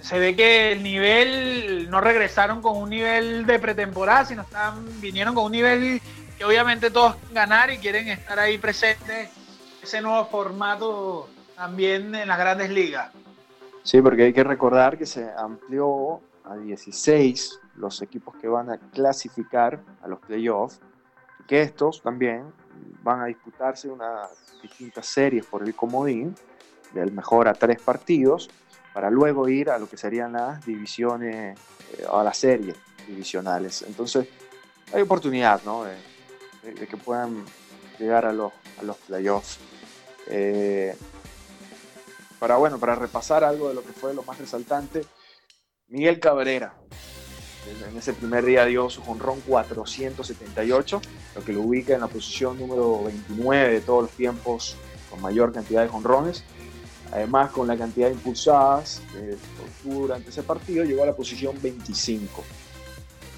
se 0.00 0.18
ve 0.18 0.34
que 0.34 0.72
el 0.72 0.82
nivel 0.82 1.88
no 1.90 2.00
regresaron 2.00 2.60
con 2.60 2.76
un 2.76 2.90
nivel 2.90 3.46
de 3.46 3.58
pretemporada, 3.58 4.24
sino 4.24 4.42
están, 4.42 5.00
vinieron 5.00 5.34
con 5.34 5.44
un 5.44 5.52
nivel 5.52 6.00
que 6.36 6.44
obviamente 6.44 6.90
todos 6.90 7.16
ganar 7.32 7.70
y 7.70 7.78
quieren 7.78 8.08
estar 8.08 8.38
ahí 8.38 8.58
presentes 8.58 9.30
ese 9.82 10.00
nuevo 10.00 10.26
formato 10.26 11.28
también 11.54 12.14
en 12.14 12.28
las 12.28 12.38
grandes 12.38 12.70
ligas. 12.70 13.10
Sí, 13.82 14.02
porque 14.02 14.24
hay 14.24 14.32
que 14.32 14.44
recordar 14.44 14.98
que 14.98 15.06
se 15.06 15.30
amplió 15.38 16.20
a 16.44 16.56
16 16.56 17.60
los 17.78 18.02
equipos 18.02 18.34
que 18.36 18.48
van 18.48 18.70
a 18.70 18.78
clasificar 18.90 19.80
a 20.02 20.08
los 20.08 20.20
playoffs 20.20 20.80
que 21.46 21.62
estos 21.62 22.02
también 22.02 22.52
van 23.02 23.20
a 23.20 23.26
disputarse 23.26 23.88
unas 23.88 24.30
distintas 24.62 25.06
series 25.06 25.46
por 25.46 25.62
el 25.62 25.74
comodín, 25.74 26.34
del 26.92 27.12
mejor 27.12 27.48
a 27.48 27.54
tres 27.54 27.80
partidos, 27.80 28.50
para 28.92 29.10
luego 29.10 29.48
ir 29.48 29.70
a 29.70 29.78
lo 29.78 29.88
que 29.88 29.96
serían 29.96 30.32
las 30.32 30.64
divisiones, 30.64 31.58
eh, 31.98 32.06
a 32.10 32.22
las 32.22 32.38
series 32.38 32.76
divisionales. 33.06 33.82
Entonces, 33.82 34.28
hay 34.92 35.02
oportunidad 35.02 35.62
¿no? 35.64 35.84
de, 35.84 35.96
que 36.86 36.96
puedan 36.96 37.44
llegar 37.98 38.26
a 38.26 38.32
los, 38.32 38.52
a 38.80 38.82
los 38.82 38.96
playoffs. 38.98 39.58
Eh, 40.28 40.96
para, 42.38 42.56
bueno, 42.56 42.78
para 42.78 42.94
repasar 42.94 43.44
algo 43.44 43.68
de 43.68 43.74
lo 43.74 43.82
que 43.82 43.92
fue 43.92 44.14
lo 44.14 44.22
más 44.22 44.38
resaltante, 44.38 45.04
Miguel 45.88 46.18
Cabrera, 46.18 46.74
en 47.88 47.96
ese 47.96 48.12
primer 48.12 48.44
día 48.44 48.64
dio 48.64 48.88
su 48.90 49.02
jonrón 49.02 49.40
478, 49.46 51.00
lo 51.34 51.44
que 51.44 51.52
lo 51.52 51.62
ubica 51.62 51.94
en 51.94 52.00
la 52.00 52.08
posición 52.08 52.58
número 52.58 53.04
29 53.04 53.74
de 53.74 53.80
todos 53.80 54.02
los 54.02 54.12
tiempos 54.12 54.76
con 55.10 55.20
mayor 55.20 55.52
cantidad 55.52 55.82
de 55.82 55.88
jonrones. 55.88 56.44
Además, 57.12 57.50
con 57.50 57.68
la 57.68 57.76
cantidad 57.76 58.08
de 58.08 58.14
impulsadas 58.14 59.00
durante 59.84 60.30
ese 60.30 60.42
partido, 60.42 60.84
llegó 60.84 61.04
a 61.04 61.06
la 61.06 61.14
posición 61.14 61.56
25. 61.62 62.44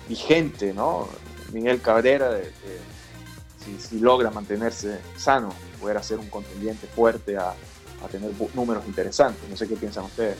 Vigente, 0.08 0.72
¿no? 0.72 1.06
Miguel 1.52 1.80
Cabrera, 1.80 2.38
si, 3.78 4.00
logra 4.00 4.30
mantenerse 4.30 4.98
sano, 5.16 5.52
poder 5.80 6.02
ser 6.02 6.18
un 6.18 6.28
contendiente 6.28 6.86
fuerte 6.86 7.36
a, 7.36 7.50
a 7.50 8.08
tener 8.10 8.30
números 8.54 8.86
interesantes. 8.86 9.48
No 9.48 9.56
sé 9.56 9.68
qué 9.68 9.76
piensan 9.76 10.04
ustedes. 10.04 10.38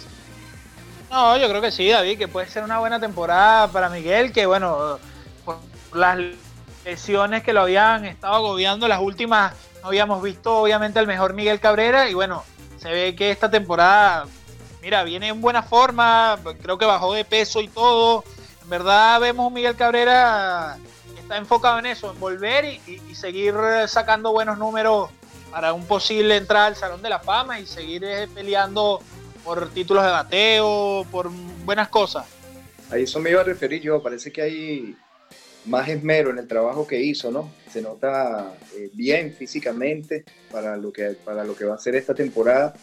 No, 1.10 1.36
yo 1.38 1.48
creo 1.48 1.62
que 1.62 1.70
sí, 1.70 1.88
David, 1.88 2.18
que 2.18 2.28
puede 2.28 2.48
ser 2.48 2.64
una 2.64 2.78
buena 2.78 3.00
temporada 3.00 3.68
para 3.68 3.88
Miguel, 3.88 4.32
que 4.32 4.44
bueno, 4.46 4.98
por 5.44 5.58
las 5.94 6.18
lesiones 6.84 7.42
que 7.42 7.52
lo 7.52 7.62
habían 7.62 8.04
estado 8.04 8.34
agobiando 8.34 8.88
las 8.88 9.00
últimas, 9.00 9.54
no 9.82 9.88
habíamos 9.88 10.22
visto 10.22 10.58
obviamente 10.58 10.98
al 10.98 11.06
mejor 11.06 11.32
Miguel 11.32 11.60
Cabrera 11.60 12.10
y 12.10 12.14
bueno, 12.14 12.44
se 12.78 12.90
ve 12.90 13.16
que 13.16 13.30
esta 13.30 13.50
temporada, 13.50 14.26
mira, 14.82 15.02
viene 15.04 15.28
en 15.28 15.40
buena 15.40 15.62
forma, 15.62 16.38
creo 16.62 16.76
que 16.76 16.84
bajó 16.84 17.14
de 17.14 17.24
peso 17.24 17.60
y 17.60 17.68
todo. 17.68 18.24
En 18.62 18.68
verdad 18.68 19.18
vemos 19.20 19.46
un 19.46 19.54
Miguel 19.54 19.76
Cabrera 19.76 20.76
que 21.14 21.20
está 21.20 21.38
enfocado 21.38 21.78
en 21.78 21.86
eso, 21.86 22.10
en 22.10 22.20
volver 22.20 22.66
y 22.86 23.14
seguir 23.14 23.54
sacando 23.86 24.32
buenos 24.32 24.58
números 24.58 25.10
para 25.50 25.72
un 25.72 25.86
posible 25.86 26.36
entrada 26.36 26.66
al 26.66 26.76
Salón 26.76 27.02
de 27.02 27.08
la 27.08 27.18
Fama 27.18 27.60
y 27.60 27.66
seguir 27.66 28.04
eh, 28.04 28.28
peleando 28.32 29.00
por 29.48 29.70
títulos 29.70 30.04
de 30.04 30.11
bateo, 30.11 31.06
por 31.11 31.30
buenas 31.64 31.88
cosas. 31.88 32.26
A 32.90 32.98
eso 32.98 33.18
me 33.18 33.30
iba 33.30 33.40
a 33.40 33.44
referir 33.44 33.80
yo, 33.80 34.02
parece 34.02 34.30
que 34.30 34.42
hay 34.42 34.94
más 35.64 35.88
esmero 35.88 36.28
en 36.28 36.37
el 36.37 36.46
trabajo 36.46 36.87
que 36.87 37.00
hizo, 37.00 37.30
¿no? 37.30 37.50
Se 37.72 37.80
nota 37.80 38.52
eh, 38.76 38.90
bien 38.92 39.32
físicamente 39.32 40.26
para 40.52 40.76
lo, 40.76 40.92
que, 40.92 41.16
para 41.24 41.44
lo 41.44 41.56
que 41.56 41.64
va 41.64 41.76
a 41.76 41.78
ser 41.78 41.96
esta 41.96 42.14
temporada. 42.14 42.74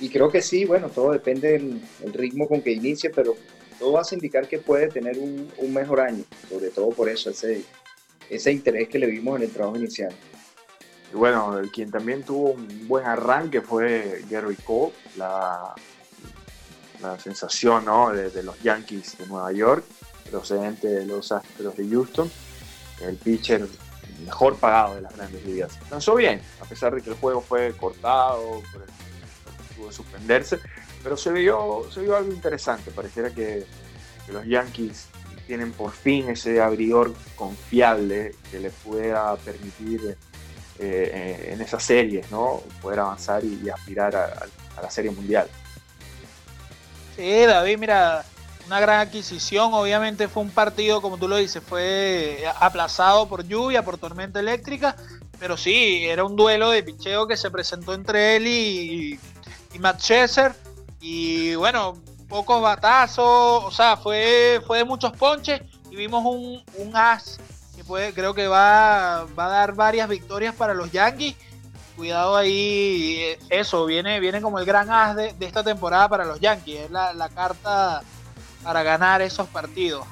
Y 0.00 0.08
creo 0.08 0.30
que 0.30 0.40
sí, 0.40 0.64
bueno, 0.64 0.88
todo 0.88 1.12
depende 1.12 1.52
del, 1.52 1.82
ritmo 2.14 2.48
con 2.48 2.62
que 2.62 2.72
inicie, 2.72 3.10
pero 3.10 3.36
todo 3.78 3.92
va 3.92 4.00
a 4.00 4.14
indicar 4.14 4.48
que 4.48 4.60
puede 4.60 4.88
tener 4.88 5.18
un, 5.18 5.52
un, 5.58 5.74
mejor 5.74 6.00
año, 6.00 6.24
sobre 6.48 6.70
todo 6.70 6.88
por 6.88 7.10
eso, 7.10 7.28
ese, 7.28 7.64
ese 8.30 8.50
interés 8.50 8.88
que 8.88 8.98
le 8.98 9.08
vimos 9.08 9.36
en 9.36 9.42
el 9.42 9.50
trabajo 9.50 9.76
inicial. 9.76 10.14
Y 11.12 11.16
bueno, 11.16 11.60
quien 11.70 11.90
también 11.90 12.22
tuvo 12.22 12.52
un 12.52 12.88
buen 12.88 13.04
arranque 13.04 13.60
fue 13.60 14.22
Gary 14.30 14.56
Cole, 14.56 14.92
la 15.18 15.74
la 17.00 17.18
sensación 17.18 17.84
¿no? 17.84 18.10
de, 18.10 18.42
los 18.42 18.60
Yankees 18.62 19.18
de 19.18 19.26
Nueva 19.26 19.52
York, 19.52 19.84
procedente 20.30 20.88
de 20.88 21.06
los 21.06 21.32
Astros 21.32 21.76
de 21.76 21.88
Houston, 21.88 22.30
el 23.02 23.16
pitcher 23.16 23.66
mejor 24.24 24.56
pagado 24.56 24.96
de 24.96 25.02
las 25.02 25.16
grandes 25.16 25.44
ligas. 25.44 25.78
Lanzó 25.90 26.14
bien, 26.16 26.40
a 26.60 26.64
pesar 26.64 26.94
de 26.94 27.02
que 27.02 27.10
el 27.10 27.16
juego 27.16 27.40
fue 27.40 27.72
cortado, 27.76 28.62
por 28.72 28.82
el, 28.82 28.88
pudo 29.76 29.92
suspenderse, 29.92 30.58
pero 31.02 31.16
se 31.16 31.32
vio, 31.32 31.84
se 31.92 32.00
vio 32.02 32.16
algo 32.16 32.32
interesante. 32.32 32.90
Pareciera 32.90 33.30
que, 33.30 33.66
los 34.30 34.44
Yankees 34.44 35.06
tienen 35.46 35.72
por 35.72 35.90
fin 35.90 36.28
ese 36.28 36.60
abridor 36.60 37.14
confiable 37.34 38.34
que 38.50 38.60
les 38.60 38.74
pueda 38.74 39.34
permitir 39.36 40.18
eh, 40.78 41.50
en 41.50 41.62
esas 41.62 41.82
series, 41.82 42.30
¿no? 42.30 42.62
Poder 42.82 43.00
avanzar 43.00 43.42
y, 43.42 43.70
aspirar 43.70 44.14
a 44.14 44.82
la 44.82 44.90
Serie 44.90 45.10
Mundial. 45.12 45.48
Sí, 47.18 47.46
David, 47.46 47.78
mira, 47.78 48.24
una 48.68 48.78
gran 48.78 49.00
adquisición. 49.00 49.74
Obviamente 49.74 50.28
fue 50.28 50.44
un 50.44 50.50
partido, 50.50 51.02
como 51.02 51.18
tú 51.18 51.26
lo 51.26 51.34
dices, 51.34 51.60
fue 51.66 52.44
aplazado 52.60 53.28
por 53.28 53.44
lluvia, 53.44 53.84
por 53.84 53.98
tormenta 53.98 54.38
eléctrica, 54.38 54.94
pero 55.40 55.56
sí, 55.56 56.04
era 56.04 56.22
un 56.22 56.36
duelo 56.36 56.70
de 56.70 56.84
picheo 56.84 57.26
que 57.26 57.36
se 57.36 57.50
presentó 57.50 57.92
entre 57.92 58.36
él 58.36 58.46
y, 58.46 59.20
Matt 59.80 59.98
Chesser. 59.98 60.54
Y 61.00 61.56
bueno, 61.56 62.00
pocos 62.28 62.62
batazos, 62.62 63.64
o 63.64 63.70
sea, 63.72 63.96
fue, 63.96 64.60
fue 64.64 64.78
de 64.78 64.84
muchos 64.84 65.10
ponches 65.10 65.62
y 65.90 65.96
vimos 65.96 66.24
un, 66.24 66.62
un 66.76 66.94
as 66.94 67.40
que 67.96 68.12
creo 68.14 68.34
que 68.34 68.46
va, 68.46 69.26
va 69.38 69.46
a 69.46 69.48
dar 69.48 69.74
varias 69.74 70.08
victorias 70.08 70.54
para 70.54 70.74
los 70.74 70.92
Yankees 70.92 71.36
cuidado 71.98 72.36
ahí, 72.36 73.36
eso, 73.50 73.84
viene, 73.84 74.20
viene 74.20 74.40
como 74.40 74.60
el 74.60 74.64
gran 74.64 74.88
as 74.88 75.16
de, 75.16 75.34
esta 75.40 75.64
temporada 75.64 76.08
para 76.08 76.24
los 76.24 76.38
Yankees, 76.38 76.82
es 76.82 76.90
la, 76.92 77.28
carta 77.34 78.02
para 78.62 78.84
ganar 78.84 79.20
esos 79.20 79.48
partidos. 79.48 80.06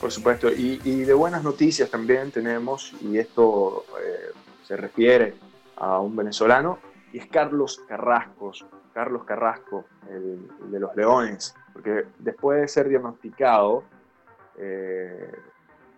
Por 0.00 0.10
supuesto, 0.10 0.50
y, 0.50 0.78
de 0.78 1.12
buenas 1.12 1.44
noticias 1.44 1.90
también 1.90 2.30
tenemos, 2.30 2.94
y 3.02 3.18
esto 3.18 3.84
eh, 4.00 4.32
se 4.66 4.76
refiere 4.76 5.34
a 5.76 5.98
un 6.00 6.16
venezolano, 6.16 6.78
y 7.12 7.18
es 7.18 7.26
Carlos 7.26 7.82
Carrasco, 7.86 8.52
Carlos 8.94 9.24
Carrasco, 9.24 9.84
el, 10.08 10.48
de 10.70 10.80
los 10.80 10.96
Leones, 10.96 11.54
porque 11.74 12.06
después 12.18 12.62
de 12.62 12.68
ser 12.68 12.88
diagnosticado, 12.88 13.84
eh, 14.56 15.30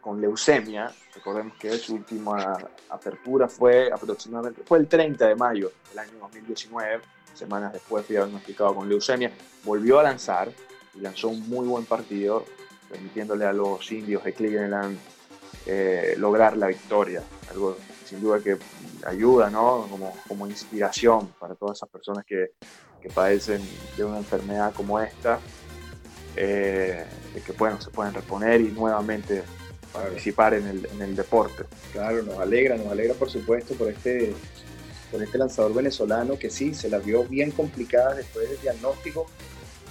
con 0.06 0.20
leucemia. 0.20 0.88
Recordemos 1.12 1.54
que 1.58 1.76
su 1.78 1.96
última 1.96 2.56
apertura 2.90 3.48
fue 3.48 3.90
aproximadamente, 3.92 4.62
fue 4.64 4.78
el 4.78 4.86
30 4.86 5.26
de 5.26 5.34
mayo 5.34 5.72
del 5.90 5.98
año 5.98 6.12
2019, 6.20 7.02
semanas 7.34 7.72
después 7.72 8.06
fue 8.06 8.14
diagnosticado 8.14 8.72
con 8.76 8.88
leucemia, 8.88 9.32
volvió 9.64 9.98
a 9.98 10.04
lanzar 10.04 10.48
y 10.94 11.00
lanzó 11.00 11.26
un 11.26 11.48
muy 11.48 11.66
buen 11.66 11.84
partido, 11.86 12.44
permitiéndole 12.88 13.46
a 13.46 13.52
los 13.52 13.90
indios 13.90 14.22
de 14.22 14.32
Cleveland 14.32 14.96
eh, 15.66 16.14
lograr 16.18 16.56
la 16.56 16.68
victoria, 16.68 17.20
algo 17.50 17.76
sin 18.04 18.20
duda 18.20 18.38
que 18.38 18.56
ayuda, 19.04 19.50
¿no? 19.50 19.88
Como, 19.90 20.16
como 20.28 20.46
inspiración 20.46 21.34
para 21.40 21.56
todas 21.56 21.78
esas 21.78 21.88
personas 21.88 22.24
que, 22.24 22.52
que 23.02 23.08
padecen 23.08 23.60
de 23.96 24.04
una 24.04 24.18
enfermedad 24.18 24.72
como 24.72 25.00
esta, 25.00 25.40
eh, 26.36 27.04
que 27.44 27.52
bueno, 27.52 27.80
se 27.80 27.90
pueden 27.90 28.14
reponer 28.14 28.60
y 28.60 28.68
nuevamente 28.68 29.42
participar 30.02 30.54
en 30.54 30.66
el, 30.66 30.86
en 30.86 31.02
el 31.02 31.16
deporte. 31.16 31.64
Claro, 31.92 32.22
nos 32.22 32.38
alegra, 32.38 32.76
nos 32.76 32.88
alegra 32.88 33.14
por 33.14 33.30
supuesto 33.30 33.74
por 33.74 33.88
este, 33.88 34.34
por 35.10 35.22
este 35.22 35.38
lanzador 35.38 35.74
venezolano 35.74 36.38
que 36.38 36.50
sí, 36.50 36.74
se 36.74 36.88
la 36.88 36.98
vio 36.98 37.24
bien 37.24 37.50
complicada 37.50 38.14
después 38.14 38.48
del 38.48 38.60
diagnóstico, 38.60 39.26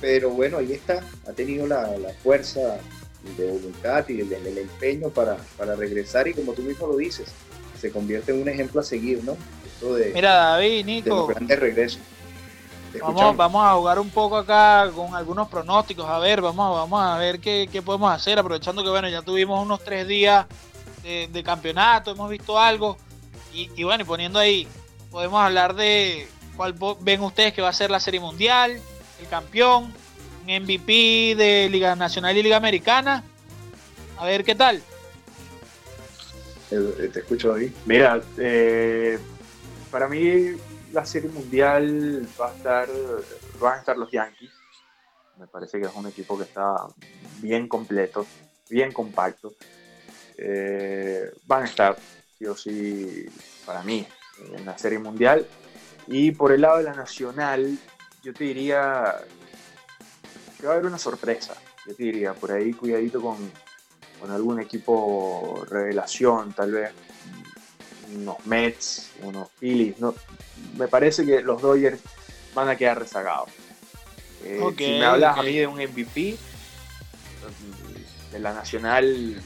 pero 0.01 0.29
bueno, 0.29 0.57
ahí 0.57 0.73
está, 0.73 1.03
ha 1.27 1.31
tenido 1.33 1.67
la, 1.67 1.97
la 1.97 2.13
fuerza 2.13 2.79
de 3.37 3.47
voluntad 3.47 4.07
y 4.07 4.21
el, 4.21 4.57
empeño 4.57 5.09
para, 5.09 5.37
para, 5.57 5.75
regresar 5.75 6.27
y 6.27 6.33
como 6.33 6.53
tú 6.53 6.61
mismo 6.61 6.87
lo 6.87 6.97
dices, 6.97 7.27
se 7.79 7.91
convierte 7.91 8.31
en 8.31 8.41
un 8.41 8.49
ejemplo 8.49 8.81
a 8.81 8.83
seguir, 8.83 9.23
¿no? 9.23 9.35
Esto 9.65 9.95
de, 9.95 10.11
Mira, 10.13 10.33
David, 10.33 10.85
Nico. 10.85 11.27
De 11.27 11.33
grandes 11.33 11.59
regresos. 11.59 11.99
Vamos, 13.01 13.37
vamos 13.37 13.65
a 13.65 13.73
jugar 13.73 13.99
un 13.99 14.09
poco 14.09 14.37
acá 14.37 14.89
con 14.95 15.15
algunos 15.15 15.47
pronósticos. 15.47 16.05
A 16.07 16.19
ver, 16.19 16.41
vamos, 16.41 16.75
vamos 16.75 17.01
a 17.01 17.17
ver 17.17 17.39
qué, 17.39 17.81
podemos 17.83 18.11
hacer. 18.11 18.39
Aprovechando 18.39 18.83
que 18.83 18.89
bueno, 18.89 19.09
ya 19.09 19.21
tuvimos 19.21 19.63
unos 19.63 19.83
tres 19.83 20.07
días 20.07 20.45
de, 21.03 21.43
campeonato, 21.43 22.11
hemos 22.11 22.29
visto 22.29 22.59
algo. 22.59 22.97
Y, 23.53 23.83
bueno, 23.83 24.03
y 24.03 24.05
poniendo 24.05 24.39
ahí, 24.39 24.67
podemos 25.11 25.39
hablar 25.39 25.75
de 25.75 26.27
cuál 26.57 26.75
ven 27.01 27.21
ustedes 27.21 27.53
que 27.53 27.61
va 27.61 27.69
a 27.69 27.73
ser 27.73 27.89
la 27.89 27.99
Serie 27.99 28.19
Mundial, 28.19 28.81
el 29.19 29.27
campeón, 29.29 29.93
un 30.45 30.63
MVP 30.63 31.35
de 31.37 31.69
Liga 31.71 31.95
Nacional 31.95 32.35
y 32.37 32.43
Liga 32.43 32.57
Americana. 32.57 33.23
A 34.17 34.25
ver 34.25 34.43
qué 34.43 34.55
tal. 34.55 34.81
Eh, 36.71 37.09
te 37.13 37.19
escucho 37.19 37.53
ahí. 37.53 37.73
Mira, 37.85 38.21
eh, 38.37 39.19
para 39.91 40.07
mí 40.09 40.57
la 40.95 41.05
serie 41.05 41.29
mundial 41.29 42.25
va 42.39 42.49
a 42.49 42.55
estar, 42.55 42.87
van 43.59 43.73
a 43.73 43.79
estar 43.79 43.97
los 43.97 44.09
Yankees. 44.09 44.51
Me 45.37 45.45
parece 45.45 45.77
que 45.77 45.87
es 45.87 45.93
un 45.93 46.07
equipo 46.07 46.37
que 46.37 46.45
está 46.45 46.87
bien 47.41 47.67
completo, 47.67 48.25
bien 48.69 48.93
compacto. 48.93 49.53
Eh, 50.37 51.29
van 51.45 51.63
a 51.63 51.65
estar, 51.65 51.97
sí 52.37 52.45
o 52.45 52.55
sí, 52.55 53.25
para 53.65 53.83
mí, 53.83 54.07
en 54.53 54.65
la 54.65 54.77
serie 54.77 54.97
mundial. 54.97 55.45
Y 56.07 56.31
por 56.31 56.53
el 56.53 56.61
lado 56.61 56.77
de 56.77 56.83
la 56.83 56.93
nacional, 56.93 57.77
yo 58.23 58.33
te 58.33 58.45
diría 58.45 59.15
que 60.57 60.65
va 60.65 60.73
a 60.73 60.75
haber 60.75 60.87
una 60.87 60.97
sorpresa. 60.97 61.55
Yo 61.85 61.93
te 61.93 62.03
diría, 62.03 62.33
por 62.33 62.53
ahí 62.53 62.71
cuidadito 62.71 63.21
con, 63.21 63.51
con 64.21 64.31
algún 64.31 64.61
equipo 64.61 65.65
revelación, 65.69 66.53
tal 66.53 66.71
vez 66.71 66.91
unos 68.13 68.45
Mets, 68.45 69.11
unos 69.21 69.49
Phillies. 69.59 69.99
No, 69.99 70.15
me 70.77 70.87
parece 70.87 71.25
que 71.25 71.41
los 71.41 71.61
Dodgers 71.61 71.99
van 72.53 72.69
a 72.69 72.75
quedar 72.75 72.99
rezagados. 72.99 73.49
Eh, 74.43 74.59
si 74.77 74.83
me 74.83 75.05
hablas 75.05 75.37
a 75.37 75.43
mí 75.43 75.57
de 75.57 75.67
un 75.67 75.75
MVP, 75.75 76.37
de 78.31 78.39
la 78.39 78.53
nacional, 78.53 79.41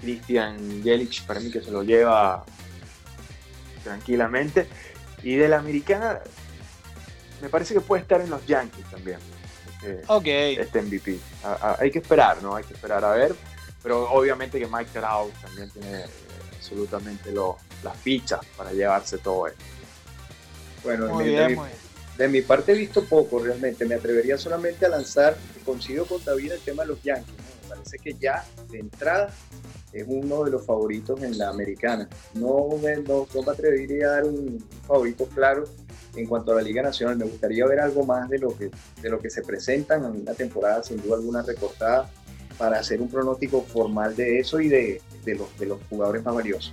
Christian 0.00 0.82
Yelich, 0.82 1.24
para 1.24 1.40
mí 1.40 1.50
que 1.50 1.62
se 1.62 1.70
lo 1.70 1.82
lleva 1.82 2.44
tranquilamente. 3.84 4.66
Y 5.22 5.36
de 5.36 5.48
la 5.48 5.58
americana, 5.58 6.20
me 7.40 7.48
parece 7.48 7.74
que 7.74 7.80
puede 7.80 8.02
estar 8.02 8.20
en 8.20 8.30
los 8.30 8.44
Yankees 8.46 8.84
también. 8.90 9.18
Este, 9.82 10.60
este 10.60 10.82
MVP. 10.82 11.18
hay 11.78 11.90
que 11.90 11.98
esperar, 11.98 12.42
¿no? 12.42 12.54
Hay 12.56 12.64
que 12.64 12.74
esperar 12.74 13.04
a 13.04 13.12
ver. 13.12 13.34
Pero 13.82 14.10
obviamente 14.10 14.58
que 14.58 14.66
Mike 14.66 14.90
Trout 14.92 15.32
también 15.40 15.70
tiene 15.70 16.04
absolutamente 16.62 17.32
las 17.82 17.96
fichas 17.98 18.40
para 18.56 18.72
llevarse 18.72 19.18
todo 19.18 19.48
esto. 19.48 19.64
Bueno, 20.84 21.18
de, 21.18 22.28
mi, 22.28 22.42
parte 22.42 22.72
he 22.72 22.74
visto 22.76 23.04
poco 23.04 23.40
realmente. 23.40 23.84
Me 23.84 23.96
atrevería 23.96 24.38
solamente 24.38 24.86
a 24.86 24.88
lanzar, 24.88 25.36
coincido 25.64 26.06
con 26.06 26.24
David 26.24 26.52
el 26.52 26.60
tema 26.60 26.82
de 26.82 26.90
los 26.90 27.02
Yankees. 27.02 27.34
Me 27.62 27.68
parece 27.68 27.98
que 27.98 28.14
ya 28.14 28.44
de 28.70 28.78
entrada 28.78 29.30
es 29.92 30.04
uno 30.06 30.44
de 30.44 30.52
los 30.52 30.64
favoritos 30.64 31.20
en 31.22 31.36
la 31.36 31.48
americana. 31.48 32.08
No 32.34 32.68
me, 32.80 32.96
no, 32.96 33.26
me 33.34 33.52
atrevería 33.52 34.06
a 34.06 34.10
dar 34.10 34.24
un 34.24 34.64
favorito 34.86 35.26
claro 35.26 35.64
en 36.14 36.26
cuanto 36.26 36.52
a 36.52 36.56
la 36.56 36.62
Liga 36.62 36.82
Nacional. 36.82 37.16
Me 37.16 37.24
gustaría 37.24 37.66
ver 37.66 37.80
algo 37.80 38.04
más 38.04 38.28
de 38.28 38.38
lo 38.38 38.56
que, 38.56 38.70
de 39.00 39.10
lo 39.10 39.18
que 39.18 39.30
se 39.30 39.42
presentan 39.42 40.04
en 40.04 40.22
una 40.22 40.34
temporada, 40.34 40.82
sin 40.82 41.02
duda 41.02 41.16
alguna 41.16 41.42
recortada, 41.42 42.10
para 42.58 42.78
hacer 42.78 43.00
un 43.00 43.08
pronóstico 43.08 43.62
formal 43.62 44.14
de 44.14 44.38
eso 44.38 44.60
y 44.60 44.68
de, 44.68 45.00
de 45.24 45.36
los, 45.36 45.58
de 45.58 45.66
los 45.66 45.78
jugadores 45.88 46.24
más 46.24 46.34
valiosos. 46.34 46.72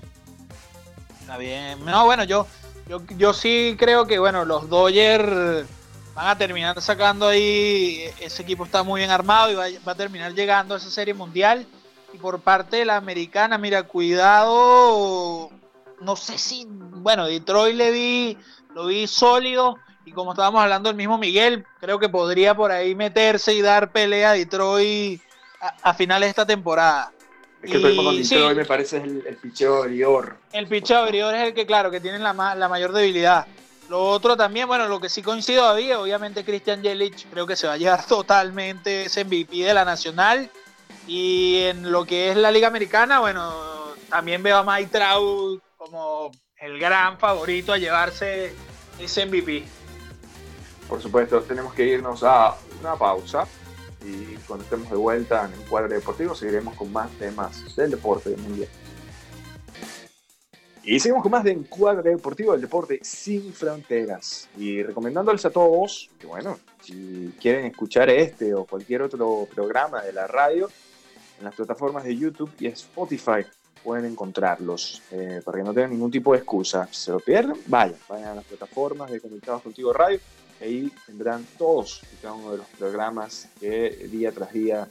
Está 1.22 1.38
bien. 1.38 1.84
No, 1.86 2.06
bueno, 2.06 2.24
yo, 2.24 2.48
yo, 2.88 3.02
yo 3.18 3.34
sí 3.34 3.76
creo 3.78 4.08
que 4.08 4.18
bueno, 4.20 4.46
los 4.46 4.70
Dodgers 4.70 5.68
van 6.16 6.28
a 6.28 6.38
terminar 6.38 6.82
sacando 6.82 7.28
ahí. 7.28 8.04
Ese 8.20 8.42
equipo 8.42 8.66
está 8.66 8.84
muy 8.84 9.02
bien 9.02 9.12
armado 9.12 9.52
y 9.52 9.56
va, 9.56 9.66
va, 9.88 9.92
a 9.94 9.96
terminar 9.96 10.34
llegando 10.34 10.76
a 10.76 10.78
esa 10.78 10.90
serie 10.90 11.14
mundial. 11.14 11.66
Y 12.14 12.18
por 12.18 12.40
parte 12.42 12.78
de 12.78 12.86
la 12.86 12.98
americana, 12.98 13.58
mira, 13.58 13.84
cuidado. 13.84 15.50
No 16.02 16.16
sé 16.16 16.38
si. 16.38 16.66
Bueno, 16.68 17.28
Detroit 17.28 17.76
le 17.76 17.92
vi. 17.92 18.38
Lo 18.74 18.88
vi 18.88 19.08
sólido. 19.08 19.78
Y 20.06 20.12
como 20.12 20.32
estábamos 20.32 20.62
hablando 20.62 20.90
del 20.90 20.98
mismo 20.98 21.18
Miguel, 21.18 21.66
creo 21.80 22.00
que 22.00 22.10
podría 22.10 22.56
por 22.56 22.72
ahí 22.72 22.96
meterse 22.96 23.54
y 23.54 23.62
dar 23.62 23.92
pelea 23.92 24.32
a 24.32 24.34
Detroit 24.34 25.22
a, 25.62 25.90
a 25.90 25.94
finales 25.94 26.28
de 26.28 26.30
esta 26.32 26.46
temporada. 26.48 27.12
Es 27.62 27.72
que 27.72 27.78
el 27.78 27.82
problema 27.82 28.04
con 28.04 28.18
Detroit 28.18 28.58
me 28.58 28.66
parece 28.66 28.98
el, 28.98 29.24
el 29.28 29.36
picheo 29.36 29.84
abridor. 29.84 30.38
El 30.54 30.68
picheo 30.68 31.00
abridor 31.00 31.36
es 31.36 31.48
el 31.48 31.54
que, 31.54 31.66
claro, 31.66 31.92
que 31.92 32.00
tiene 32.00 32.20
la, 32.20 32.34
la 32.34 32.70
mayor 32.70 32.94
debilidad. 32.94 33.48
Lo 33.90 34.04
otro 34.04 34.38
también, 34.38 34.68
bueno, 34.68 34.88
lo 34.88 35.00
que 35.00 35.10
sí 35.10 35.24
coincido 35.24 35.64
todavía, 35.64 36.00
obviamente 36.00 36.46
Christian 36.46 36.84
Yelich 36.84 37.26
creo 37.32 37.48
que 37.48 37.56
se 37.56 37.66
va 37.66 37.74
a 37.74 37.78
llevar 37.78 38.06
totalmente 38.08 39.06
ese 39.06 39.26
MVP 39.26 39.64
de 39.64 39.74
la 39.74 39.84
Nacional. 39.84 40.50
Y 41.08 41.64
en 41.64 41.92
lo 41.92 42.06
que 42.06 42.30
es 42.30 42.38
la 42.38 42.52
Liga 42.52 42.68
Americana, 42.68 43.20
bueno, 43.20 43.52
también 44.10 44.44
veo 44.44 44.58
a 44.58 44.64
Mike 44.64 44.92
Trout 44.92 45.62
como 45.76 46.32
el 46.60 46.80
gran 46.80 47.18
favorito 47.18 47.74
a 47.74 47.78
llevarse 47.78 48.54
ese 49.00 49.26
MVP. 49.26 49.64
Por 50.88 51.02
supuesto, 51.02 51.42
tenemos 51.42 51.74
que 51.74 51.86
irnos 51.86 52.24
a 52.24 52.56
una 52.80 52.96
pausa 52.96 53.48
y 54.04 54.36
cuando 54.48 54.64
estemos 54.64 54.90
de 54.90 54.96
vuelta 54.96 55.46
en 55.46 55.54
el 55.54 55.68
cuadro 55.68 55.90
deportivo 55.90 56.34
seguiremos 56.34 56.76
con 56.76 56.92
más 56.92 57.10
temas 57.18 57.76
del 57.76 57.92
deporte 57.92 58.36
mundial. 58.38 58.70
Y 60.84 61.00
seguimos 61.00 61.22
con 61.22 61.32
más 61.32 61.44
de 61.44 61.52
Encuadre 61.52 62.10
Deportivo 62.10 62.54
del 62.54 62.62
Deporte 62.62 63.00
Sin 63.04 63.54
Fronteras. 63.54 64.50
Y 64.58 64.82
recomendándoles 64.82 65.46
a 65.46 65.52
todos 65.52 66.10
que, 66.18 66.26
bueno, 66.26 66.58
si 66.82 67.34
quieren 67.40 67.66
escuchar 67.66 68.10
este 68.10 68.56
o 68.56 68.66
cualquier 68.66 69.04
otro 69.04 69.48
programa 69.54 70.02
de 70.02 70.14
la 70.14 70.26
radio, 70.26 70.70
en 71.38 71.46
las 71.46 71.54
plataformas 71.54 72.06
de 72.06 72.16
YouTube 72.16 72.52
y 72.60 72.68
Spotify 72.68 73.46
pueden 73.84 74.06
encontrarlos 74.06 75.02
eh, 75.12 75.42
para 75.44 75.60
que 75.60 75.64
no 75.64 75.74
tengan 75.74 75.92
ningún 75.92 76.12
tipo 76.12 76.34
de 76.34 76.40
excusa. 76.40 76.88
Si 76.92 77.04
se 77.04 77.12
lo 77.12 77.20
pierden, 77.20 77.58
vayan, 77.68 77.98
vayan 78.08 78.30
a 78.30 78.36
las 78.36 78.46
plataformas 78.46 79.12
de 79.12 79.22
Conectados 79.22 79.62
Contigo 79.62 79.94
Radio 79.94 80.20
Ahí 80.62 80.92
tendrán 81.06 81.46
todos 81.58 82.02
y 82.14 82.16
cada 82.22 82.34
uno 82.34 82.52
de 82.52 82.58
los 82.58 82.68
programas 82.78 83.48
que 83.60 84.08
día 84.12 84.32
tras 84.32 84.52
día 84.52 84.88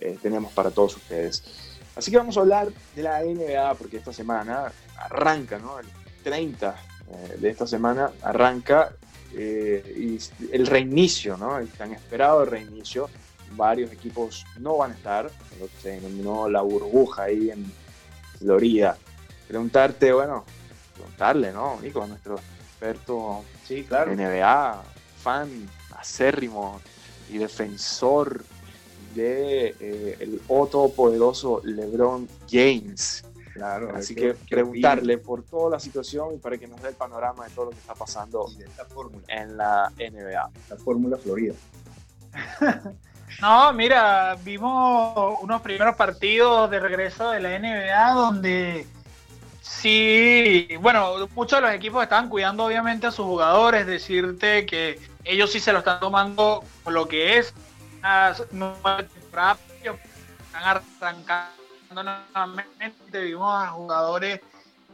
eh, 0.00 0.16
tenemos 0.22 0.52
para 0.52 0.70
todos 0.70 0.96
ustedes. 0.96 1.42
Así 1.96 2.10
que 2.10 2.16
vamos 2.16 2.36
a 2.36 2.40
hablar 2.40 2.68
de 2.94 3.02
la 3.02 3.22
NBA 3.22 3.74
porque 3.74 3.96
esta 3.96 4.12
semana 4.12 4.72
arranca, 4.96 5.58
¿no? 5.58 5.80
El 5.80 5.86
30 6.22 6.76
eh, 7.10 7.36
de 7.40 7.50
esta 7.50 7.66
semana 7.66 8.12
arranca 8.22 8.92
eh, 9.34 9.82
y 9.96 10.18
el 10.54 10.66
reinicio, 10.66 11.36
¿no? 11.36 11.58
El 11.58 11.68
tan 11.68 11.92
esperado 11.92 12.44
reinicio. 12.44 13.10
Varios 13.52 13.90
equipos 13.92 14.44
no 14.58 14.76
van 14.76 14.92
a 14.92 14.94
estar, 14.94 15.30
lo 15.58 15.66
que 15.66 15.76
se 15.82 15.88
denominó 16.00 16.48
la 16.48 16.60
burbuja 16.60 17.24
ahí 17.24 17.50
en 17.50 17.72
Florida. 18.38 18.96
Preguntarte, 19.48 20.12
bueno, 20.12 20.44
preguntarle, 20.94 21.50
¿no? 21.50 21.80
Nico, 21.80 22.06
nuestro 22.06 22.36
experto 22.36 23.44
sí, 23.66 23.84
claro. 23.84 24.14
NBA, 24.14 24.82
fan 25.28 25.68
acérrimo 25.94 26.80
y 27.28 27.36
defensor 27.36 28.42
de 29.14 29.74
eh, 29.78 30.16
el 30.20 30.40
otro 30.48 30.88
poderoso 30.88 31.60
LeBron 31.64 32.26
James. 32.50 33.22
Claro, 33.52 33.94
Así 33.94 34.14
que 34.14 34.34
preguntarle 34.48 35.18
por 35.18 35.42
toda 35.42 35.72
la 35.72 35.80
situación 35.80 36.34
y 36.34 36.38
para 36.38 36.56
que 36.56 36.66
nos 36.66 36.80
dé 36.80 36.88
el 36.88 36.94
panorama 36.94 37.44
de 37.44 37.50
todo 37.50 37.66
lo 37.66 37.70
que 37.72 37.78
está 37.78 37.94
pasando 37.94 38.46
en 39.26 39.56
la 39.58 39.92
NBA. 39.98 40.50
La 40.70 40.76
fórmula 40.76 41.18
Florida. 41.18 41.54
no, 43.42 43.72
mira, 43.74 44.34
vimos 44.42 45.38
unos 45.42 45.60
primeros 45.60 45.94
partidos 45.94 46.70
de 46.70 46.80
regreso 46.80 47.32
de 47.32 47.40
la 47.40 47.58
NBA 47.58 48.12
donde 48.14 48.86
sí, 49.68 50.68
bueno, 50.80 51.28
muchos 51.34 51.60
de 51.60 51.66
los 51.66 51.74
equipos 51.74 52.02
estaban 52.02 52.28
cuidando 52.28 52.64
obviamente 52.64 53.06
a 53.06 53.10
sus 53.10 53.26
jugadores, 53.26 53.86
decirte 53.86 54.66
que 54.66 54.98
ellos 55.24 55.52
sí 55.52 55.60
se 55.60 55.72
lo 55.72 55.78
están 55.78 56.00
tomando 56.00 56.64
lo 56.86 57.06
que 57.06 57.38
es 57.38 57.54
están 57.98 58.38
arrancando 60.54 62.02
nuevamente, 62.02 63.22
vimos 63.22 63.62
a 63.62 63.68
jugadores 63.68 64.40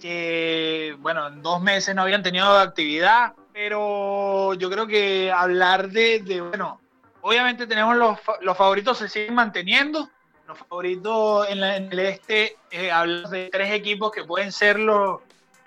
que, 0.01 0.97
bueno, 1.01 1.29
en 1.29 1.43
dos 1.43 1.63
meses 1.63 1.95
no 1.95 2.03
habían 2.03 2.23
tenido 2.23 2.59
actividad, 2.59 3.35
pero 3.53 4.55
yo 4.55 4.71
creo 4.71 4.87
que 4.87 5.31
hablar 5.31 5.91
de, 5.91 6.41
bueno, 6.41 6.81
obviamente 7.21 7.67
tenemos 7.67 7.97
los, 7.97 8.19
los, 8.41 8.57
favoritos 8.57 8.99
se 8.99 9.09
siguen 9.09 9.35
manteniendo, 9.35 10.09
los 10.47 10.59
favoritos 10.59 11.49
en, 11.49 11.63
el 11.63 11.99
este, 11.99 12.57
eh, 12.71 12.91
hablamos 12.91 13.31
de 13.31 13.49
tres 13.51 13.73
equipos 13.73 14.13
que 14.13 14.25
pueden 14.25 14.53
ser 14.53 14.79
los, 14.79 15.21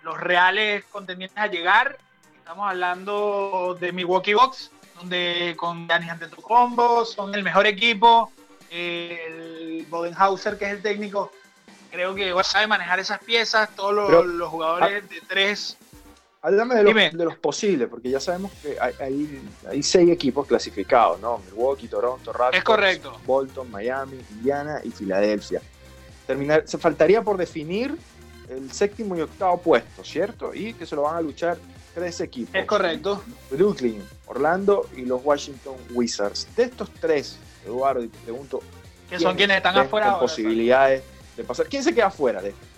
los 0.04 0.20
reales 0.20 0.86
contendientes 0.86 1.38
a 1.38 1.48
llegar, 1.48 1.98
Estamos 2.48 2.70
hablando 2.70 3.78
de 3.78 3.92
Milwaukee 3.92 4.34
Bucks, 4.34 4.72
donde 4.98 5.54
con 5.58 5.86
Giannis 5.86 6.12
Antetokounmpo 6.12 7.04
son 7.04 7.36
el 7.36 7.44
mejor 7.44 7.68
equipo. 7.68 8.32
el 8.72 9.86
Bodenhauser, 9.90 10.58
que 10.58 10.64
es 10.64 10.72
el 10.72 10.82
técnico, 10.82 11.30
creo 11.92 12.16
que 12.16 12.34
sabe 12.46 12.68
manejar 12.68 13.02
esas 13.02 13.20
piezas. 13.20 13.76
Todos 13.76 13.94
los, 13.94 14.48
jugadores 14.48 15.04
ah, 15.04 15.08
de 15.14 15.22
tres. 15.28 15.77
Háblame 16.48 16.76
de 16.76 16.84
los, 16.84 16.94
de 16.94 17.26
los, 17.26 17.36
posibles, 17.36 17.90
porque 17.90 18.10
ya 18.10 18.22
sabemos 18.22 18.54
que 18.62 18.78
hay, 18.80 19.42
hay, 19.70 19.84
seis 19.84 20.10
equipos 20.10 20.48
clasificados, 20.48 21.20
¿no? 21.20 21.40
Milwaukee, 21.40 21.90
Toronto, 21.90 22.32
Raptors, 22.32 22.58
es 22.58 22.64
correcto. 22.64 23.20
Bolton, 23.26 23.70
Miami, 23.70 24.18
Indiana 24.32 24.80
y 24.82 24.90
Filadelfia. 24.92 25.62
Terminar, 26.26 26.64
se 26.66 26.78
faltaría 26.78 27.22
por 27.22 27.36
definir 27.36 27.98
el 28.48 28.72
séptimo 28.72 29.18
y 29.18 29.22
octavo 29.22 29.58
puesto, 29.58 30.06
¿cierto? 30.06 30.54
Y 30.54 30.74
que 30.74 30.86
se 30.86 30.96
lo 30.96 31.02
van 31.02 31.18
a 31.18 31.22
luchar 31.22 31.58
tres 31.94 32.22
equipos. 32.22 32.56
Es 32.56 32.66
correcto. 32.66 33.22
Brooklyn, 33.52 34.02
Orlando 34.28 34.88
y 34.96 35.02
los 35.02 35.20
Washington 35.26 35.76
Wizards. 35.94 36.48
De 36.56 36.64
estos 36.64 36.90
tres, 36.94 37.38
Eduardo, 37.66 38.02
y 38.06 38.08
te 38.08 38.20
pregunto. 38.20 38.62
¿Qué 39.10 39.20
son 39.20 39.36
quienes 39.36 39.58
están 39.58 39.78
afuera? 39.78 40.12
Con 40.12 40.22
posibilidades 40.22 41.04
de 41.36 41.44
pasar. 41.44 41.66
¿Quién 41.68 41.84
se 41.84 41.94
queda 41.94 42.08
afuera 42.08 42.42
de 42.42 42.54
tres? 42.74 42.77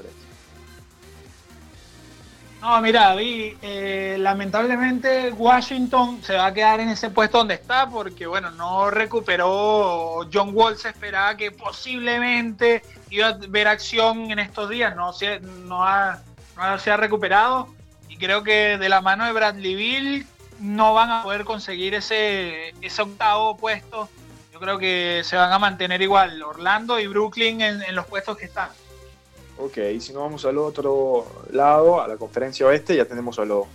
No, 2.61 2.81
mira, 2.81 3.09
David, 3.09 3.55
eh, 3.61 4.17
lamentablemente 4.19 5.31
Washington 5.31 6.21
se 6.21 6.35
va 6.35 6.47
a 6.47 6.53
quedar 6.53 6.81
en 6.81 6.89
ese 6.89 7.09
puesto 7.09 7.37
donde 7.37 7.53
está 7.53 7.89
porque, 7.89 8.27
bueno, 8.27 8.51
no 8.51 8.91
recuperó. 8.91 10.27
John 10.31 10.51
Wall 10.53 10.77
se 10.77 10.89
esperaba 10.89 11.37
que 11.37 11.51
posiblemente 11.51 12.83
iba 13.09 13.27
a 13.27 13.37
ver 13.47 13.69
acción 13.69 14.29
en 14.31 14.39
estos 14.39 14.69
días, 14.69 14.93
no 14.93 15.13
se, 15.13 15.39
no, 15.39 15.85
no 16.57 16.79
se 16.79 16.91
ha 16.91 16.97
recuperado. 16.97 17.73
Y 18.09 18.17
creo 18.17 18.43
que 18.43 18.77
de 18.77 18.89
la 18.89 18.99
mano 18.99 19.25
de 19.25 19.31
Bradley 19.31 19.75
Bill 19.75 20.27
no 20.59 20.93
van 20.93 21.11
a 21.11 21.23
poder 21.23 21.45
conseguir 21.45 21.93
ese, 21.93 22.73
ese 22.81 23.01
octavo 23.01 23.55
puesto. 23.55 24.09
Yo 24.51 24.59
creo 24.59 24.77
que 24.77 25.21
se 25.23 25.37
van 25.37 25.53
a 25.53 25.59
mantener 25.59 26.01
igual 26.01 26.43
Orlando 26.43 26.99
y 26.99 27.07
Brooklyn 27.07 27.61
en 27.61 27.95
los 27.95 28.05
puestos 28.05 28.37
que 28.37 28.45
están. 28.45 28.69
Ok, 29.61 29.77
si 29.99 30.13
nos 30.13 30.23
vamos 30.23 30.45
al 30.45 30.57
otro 30.57 31.25
lado, 31.51 31.99
a 32.01 32.07
la 32.07 32.15
conferencia 32.15 32.65
oeste, 32.65 32.95
ya 32.95 33.03
tenemos 33.03 33.37
a 33.39 33.45
los 33.45 33.67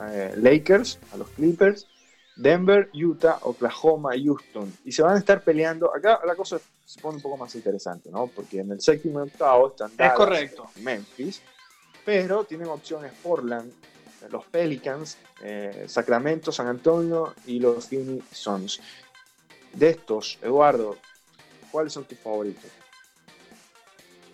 eh, 0.00 0.32
Lakers, 0.36 1.00
a 1.12 1.16
los 1.16 1.28
Clippers, 1.30 1.88
Denver, 2.36 2.88
Utah, 2.94 3.38
Oklahoma, 3.42 4.10
Houston. 4.12 4.72
Y 4.84 4.92
se 4.92 5.02
van 5.02 5.16
a 5.16 5.18
estar 5.18 5.42
peleando. 5.42 5.92
Acá 5.92 6.20
la 6.24 6.36
cosa 6.36 6.60
se 6.84 7.00
pone 7.00 7.16
un 7.16 7.22
poco 7.22 7.36
más 7.36 7.52
interesante, 7.56 8.10
¿no? 8.10 8.28
Porque 8.28 8.60
en 8.60 8.70
el 8.70 8.80
séptimo 8.80 9.18
y 9.18 9.28
octavo 9.28 9.70
están 9.70 9.90
es 9.98 10.12
correcto. 10.12 10.70
Memphis, 10.80 11.42
pero 12.04 12.44
tienen 12.44 12.68
opciones 12.68 13.12
Portland, 13.20 13.72
los 14.30 14.44
Pelicans, 14.44 15.18
eh, 15.42 15.86
Sacramento, 15.88 16.52
San 16.52 16.68
Antonio 16.68 17.34
y 17.46 17.58
los 17.58 17.88
Phoenix 17.88 18.24
Suns. 18.30 18.80
De 19.72 19.90
estos, 19.90 20.38
Eduardo, 20.42 20.96
¿cuáles 21.72 21.92
son 21.92 22.04
tus 22.04 22.18
favoritos? 22.18 22.70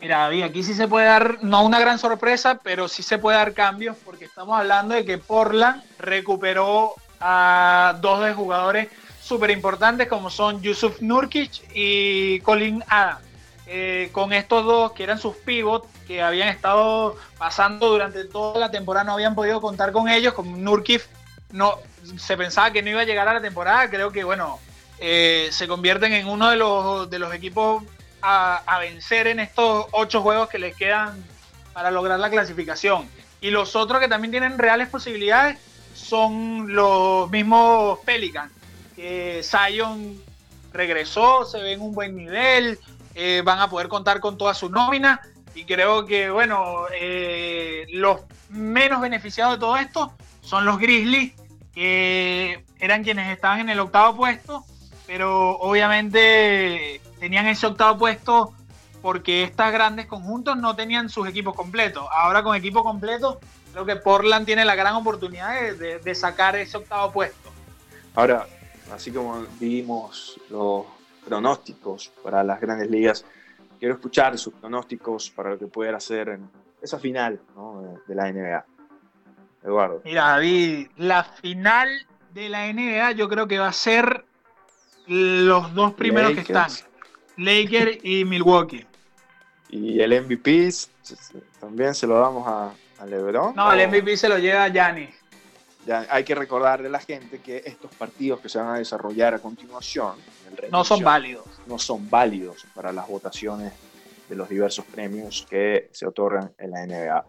Mira, 0.01 0.21
David, 0.21 0.45
aquí 0.45 0.63
sí 0.63 0.73
se 0.73 0.89
puede 0.89 1.07
dar, 1.07 1.45
no 1.45 1.63
una 1.63 1.79
gran 1.79 1.99
sorpresa, 1.99 2.59
pero 2.63 2.89
sí 2.89 3.03
se 3.03 3.19
puede 3.19 3.37
dar 3.37 3.53
cambios, 3.53 3.99
porque 4.03 4.25
estamos 4.25 4.59
hablando 4.59 4.95
de 4.95 5.05
que 5.05 5.19
Portland 5.19 5.83
recuperó 5.99 6.95
a 7.21 7.99
dos 8.01 8.25
de 8.25 8.33
jugadores 8.33 8.89
súper 9.21 9.51
importantes, 9.51 10.09
como 10.09 10.31
son 10.31 10.63
Yusuf 10.63 11.03
Nurkic 11.03 11.51
y 11.75 12.41
Colin 12.41 12.83
Adams. 12.89 13.27
Eh, 13.67 14.09
con 14.13 14.33
estos 14.33 14.65
dos, 14.65 14.93
que 14.93 15.03
eran 15.03 15.19
sus 15.19 15.37
pivots, 15.37 15.87
que 16.07 16.23
habían 16.23 16.49
estado 16.49 17.17
pasando 17.39 17.91
durante 17.91 18.25
toda 18.25 18.59
la 18.59 18.71
temporada, 18.71 19.05
no 19.05 19.13
habían 19.13 19.35
podido 19.35 19.61
contar 19.61 19.93
con 19.93 20.09
ellos. 20.09 20.33
Con 20.33 20.65
Nurkic 20.65 21.07
no, 21.53 21.75
se 22.17 22.37
pensaba 22.39 22.73
que 22.73 22.83
no 22.83 22.91
iba 22.91 23.03
a 23.03 23.05
llegar 23.05 23.29
a 23.29 23.35
la 23.35 23.41
temporada. 23.41 23.89
Creo 23.91 24.11
que, 24.11 24.25
bueno, 24.25 24.59
eh, 24.99 25.51
se 25.53 25.69
convierten 25.69 26.15
en 26.15 26.27
uno 26.27 26.51
de 26.51 26.57
los, 26.57 27.09
de 27.11 27.19
los 27.21 27.33
equipos 27.33 27.85
a, 28.23 28.79
vencer 28.81 29.27
en 29.27 29.41
estos 29.41 29.87
ocho 29.93 30.23
juegos 30.23 30.49
que 30.49 30.59
les 30.59 30.77
quedan 30.77 31.23
para 31.73 31.91
lograr 31.91 32.19
la 32.19 32.31
clasificación. 32.31 33.09
Y 33.41 33.51
los 33.51 33.77
otros 33.77 34.01
que 34.01 34.09
también 34.09 34.31
tienen 34.31 34.59
reales 34.59 34.89
posibilidades 34.89 35.59
son 35.95 36.75
los 36.75 37.31
mismos 37.31 37.99
Pelicans, 38.05 38.53
que 38.97 39.43
Zion 39.43 40.21
regresó, 40.73 41.45
se 41.45 41.59
ve 41.61 41.73
en 41.73 41.81
un 41.81 41.93
buen 41.93 42.17
nivel, 42.17 42.79
eh, 43.15 43.43
van 43.45 43.61
a 43.61 43.69
poder 43.69 43.89
contar 43.89 44.21
con 44.21 44.39
toda 44.39 44.55
su 44.55 44.69
nómina 44.69 45.21
y 45.55 45.65
creo 45.65 46.07
que, 46.07 46.31
bueno, 46.31 46.87
eh, 46.95 47.87
los 47.93 48.21
menos 48.49 49.01
beneficiados 49.01 49.55
de 49.55 49.61
todo 49.61 49.77
esto 49.77 50.13
son 50.43 50.65
los 50.65 50.79
Grizzlies, 50.79 51.35
que 51.75 52.65
eran 52.79 53.05
quienes 53.05 53.33
estaban 53.33 53.61
en 53.61 53.69
el 53.69 53.81
octavo 53.81 54.17
puesto, 54.17 54.65
pero 55.07 55.59
obviamente 55.59 57.01
tenían 57.21 57.47
ese 57.47 57.67
octavo 57.67 57.99
puesto 57.99 58.55
porque 59.03 59.45
estas 59.45 59.73
grandes 59.73 60.07
conjuntos 60.07 60.57
no 60.57 60.75
tenían 60.75 61.09
sus 61.09 61.29
equipos 61.29 61.55
completos. 61.55 62.05
Ahora 62.11 62.43
con 62.43 62.57
equipo 62.57 62.83
completo, 62.83 63.41
creo 63.73 63.87
que 63.87 63.97
Portland 63.97 64.47
tiene 64.47 64.65
la 64.65 64.75
gran 64.75 64.95
oportunidad 64.95 65.75
de, 65.75 66.15
sacar 66.15 66.57
ese 66.57 66.79
octavo 66.79 67.13
puesto. 67.13 67.51
Ahora, 68.15 68.47
así 68.93 69.11
como 69.11 69.47
vimos 69.59 70.41
los 70.51 70.85
pronósticos 71.25 72.11
para 72.23 72.43
las 72.43 72.61
grandes 72.61 72.91
ligas, 72.91 73.25
quiero 73.79 73.95
escuchar 73.95 74.37
sus 74.39 74.55
pronósticos 74.55 75.31
para 75.31 75.51
lo 75.51 75.59
que 75.59 75.67
pueda 75.67 75.97
hacer 75.97 76.31
en 76.31 76.51
esa 76.83 76.99
final 76.99 77.41
de 78.07 78.15
la 78.15 78.33
NBA. 78.33 78.65
Eduardo. 79.63 80.01
Mira, 80.05 80.29
David, 80.29 80.89
la 80.97 81.23
final 81.23 81.89
de 82.33 82.49
la 82.49 82.73
NBA 82.73 83.13
yo 83.13 83.29
creo 83.29 83.47
que 83.47 83.59
va 83.59 83.69
a 83.69 83.73
ser 83.75 84.25
los 85.07 85.75
dos 85.75 85.93
primeros 85.95 86.33
que 86.33 86.41
están. 86.41 86.71
Lakers 87.41 87.99
y 88.03 88.25
Milwaukee. 88.25 88.87
¿Y 89.71 90.01
el 90.01 90.23
MVP 90.23 90.69
también 91.59 91.95
se 91.95 92.07
lo 92.07 92.19
damos 92.19 92.47
a, 92.47 93.07
LeBron? 93.07 93.55
No, 93.57 93.73
el 93.73 93.89
MVP 93.89 94.17
se 94.17 94.29
lo 94.29 94.39
lleva 94.39 94.65
a 94.65 94.69
Giannis. 94.69 95.09
Ya, 95.87 96.07
hay 96.11 96.25
que 96.25 96.35
recordar 96.35 96.83
de 96.83 96.91
la 96.91 96.99
gente 96.99 97.41
que 97.41 97.63
estos 97.65 97.95
partidos 97.95 98.41
que 98.41 98.51
se 98.51 98.59
van 98.59 98.75
a 98.75 98.79
desarrollar 98.79 99.33
a 99.33 99.39
continuación 99.39 100.17
no 100.71 100.85
son 100.85 101.03
válidos. 101.03 101.47
No 101.67 101.79
son 101.79 102.11
válidos 102.11 102.67
para 102.75 102.93
las 102.93 103.09
votaciones 103.09 103.73
de 104.29 104.37
los 104.37 104.49
diversos 104.49 104.85
premios 104.85 105.47
que 105.49 105.89
se 105.93 106.07
otorgan 106.07 106.53
en 106.59 106.71
la 106.71 106.87
NBA. 106.87 107.25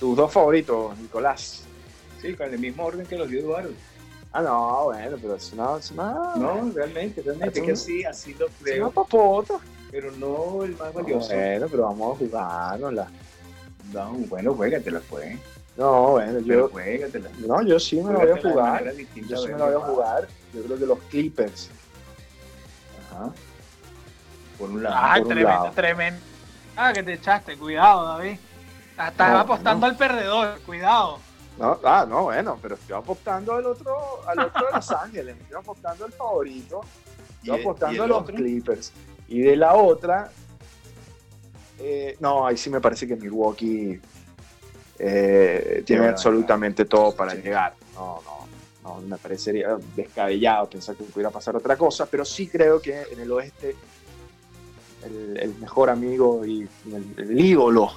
Tus 0.00 0.16
dos 0.16 0.32
favoritos, 0.32 0.98
Nicolás. 0.98 1.64
Sí, 2.20 2.34
con 2.34 2.52
el 2.52 2.58
mismo 2.58 2.84
orden 2.84 3.06
que 3.06 3.16
los 3.16 3.30
dio 3.30 3.40
Eduardo. 3.40 3.70
Ah, 4.36 4.42
no, 4.42 4.84
bueno, 4.86 5.16
pero 5.22 5.36
es 5.36 5.52
una. 5.52 5.76
Es 5.78 5.92
No, 5.92 6.72
realmente, 6.74 7.22
realmente. 7.22 7.60
Es 7.60 7.64
que 7.64 7.72
así, 7.72 8.04
así 8.04 8.34
lo 8.34 8.48
creo. 8.60 8.74
Es 8.74 8.80
una 8.80 8.90
papota. 8.90 9.54
Pero 9.92 10.10
no 10.10 10.64
el 10.64 10.76
más 10.76 10.92
valioso. 10.92 11.32
bueno, 11.32 11.68
pero 11.70 11.84
vamos 11.84 12.16
a 12.16 12.18
jugárnosla. 12.18 13.08
No, 13.92 14.10
bueno, 14.28 14.54
juégatela, 14.54 15.00
pues. 15.08 15.38
No, 15.76 16.10
bueno, 16.10 16.40
yo. 16.40 16.68
Juégatela. 16.68 17.30
No, 17.46 17.62
yo 17.62 17.78
sí 17.78 18.02
me 18.02 18.12
lo 18.12 18.18
voy 18.18 18.30
a 18.30 18.42
jugar. 18.42 18.92
Yo 19.28 19.36
sí 19.36 19.46
me 19.46 19.58
lo 19.58 19.66
voy 19.66 19.74
a 19.74 19.86
jugar. 19.86 20.28
Yo 20.52 20.62
creo 20.64 20.78
que 20.80 20.86
los 20.86 20.98
Clippers. 21.10 21.70
Ajá. 23.12 23.32
Por 24.58 24.70
un 24.70 24.82
lado. 24.82 24.96
Ah, 24.98 25.14
tremendo, 25.24 25.72
tremendo. 25.76 26.20
Ah, 26.76 26.92
que 26.92 27.04
te 27.04 27.12
echaste, 27.12 27.56
cuidado, 27.56 28.04
David. 28.04 28.36
Estás 28.98 29.40
apostando 29.40 29.86
al 29.86 29.96
perdedor, 29.96 30.60
cuidado. 30.66 31.20
No, 31.58 31.78
ah, 31.84 32.04
no, 32.08 32.24
bueno, 32.24 32.58
pero 32.60 32.74
estoy 32.74 32.96
apostando 32.96 33.54
al 33.54 33.66
otro, 33.66 34.26
al 34.26 34.40
otro 34.40 34.66
de 34.66 34.72
Los 34.72 34.90
Ángeles, 35.02 35.36
estoy 35.40 35.56
apostando 35.56 36.04
al 36.04 36.12
favorito, 36.12 36.80
estoy 37.36 37.60
apostando 37.60 38.02
a 38.02 38.06
los 38.06 38.24
Clippers. 38.24 38.92
Y 39.28 39.40
de 39.40 39.56
la 39.56 39.74
otra, 39.74 40.30
eh, 41.78 42.16
no, 42.20 42.46
ahí 42.46 42.56
sí 42.56 42.70
me 42.70 42.80
parece 42.80 43.06
que 43.06 43.14
Milwaukee 43.14 44.00
eh, 44.98 45.82
tiene 45.86 46.08
absolutamente 46.08 46.84
todo 46.86 47.14
para 47.14 47.34
llegar. 47.34 47.74
No, 47.94 48.20
no, 48.24 48.46
no, 48.82 49.00
me 49.02 49.16
parecería 49.16 49.76
descabellado 49.94 50.68
pensar 50.68 50.96
que 50.96 51.04
pudiera 51.04 51.30
pasar 51.30 51.54
otra 51.54 51.76
cosa, 51.76 52.06
pero 52.06 52.24
sí 52.24 52.48
creo 52.48 52.80
que 52.80 53.02
en 53.12 53.20
el 53.20 53.30
oeste 53.30 53.76
el, 55.04 55.54
mejor 55.60 55.90
amigo 55.90 56.44
y 56.44 56.68
el, 56.86 57.14
el 57.16 57.40
ídolo, 57.40 57.92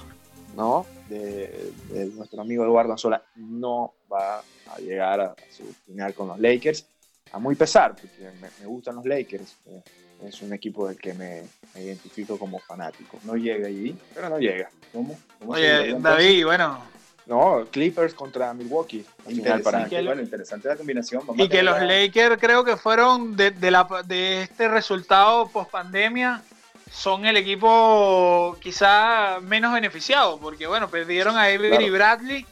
¿no? 0.56 0.86
De, 1.08 1.72
nuestro 2.14 2.40
amigo 2.40 2.64
Eduardo 2.64 2.92
Anzola 2.92 3.22
no 3.36 3.94
va 4.12 4.38
a 4.38 4.78
llegar 4.78 5.20
a, 5.20 5.34
su 5.50 5.64
final 5.86 6.14
con 6.14 6.28
los 6.28 6.38
Lakers, 6.38 6.86
a 7.32 7.38
muy 7.38 7.54
pesar, 7.54 7.94
porque 7.94 8.30
me, 8.40 8.66
gustan 8.66 8.96
los 8.96 9.04
Lakers. 9.04 9.56
Eh, 9.66 9.82
es 10.26 10.42
un 10.42 10.52
equipo 10.52 10.88
del 10.88 10.96
que 10.96 11.14
me, 11.14 11.44
identifico 11.76 12.38
como 12.38 12.58
fanático. 12.58 13.18
No 13.24 13.36
llega 13.36 13.68
allí, 13.68 13.96
pero 14.14 14.28
no 14.28 14.38
llega. 14.38 14.68
¿Cómo? 14.92 15.16
Oye, 15.46 15.94
David, 15.98 16.44
bueno. 16.44 16.82
No, 17.26 17.66
Clippers 17.70 18.14
contra 18.14 18.54
Milwaukee. 18.54 19.04
Interesante, 19.28 20.02
bueno, 20.02 20.22
interesante 20.22 20.66
la 20.66 20.76
combinación. 20.76 21.22
y 21.36 21.48
que 21.48 21.62
los 21.62 21.80
Lakers 21.80 22.38
creo 22.40 22.64
que 22.64 22.76
fueron 22.76 23.36
de, 23.36 23.52
la, 23.70 23.86
de 24.06 24.42
este 24.42 24.66
resultado 24.66 25.46
post 25.48 25.70
pandemia 25.70 26.42
son 26.90 27.26
el 27.26 27.36
equipo 27.36 28.56
quizá 28.60 29.38
menos 29.40 29.72
beneficiado, 29.72 30.38
porque 30.38 30.66
bueno, 30.66 30.88
perdieron 30.88 31.36
a 31.36 31.44
Avery 31.44 31.90
Bradley 31.90 32.46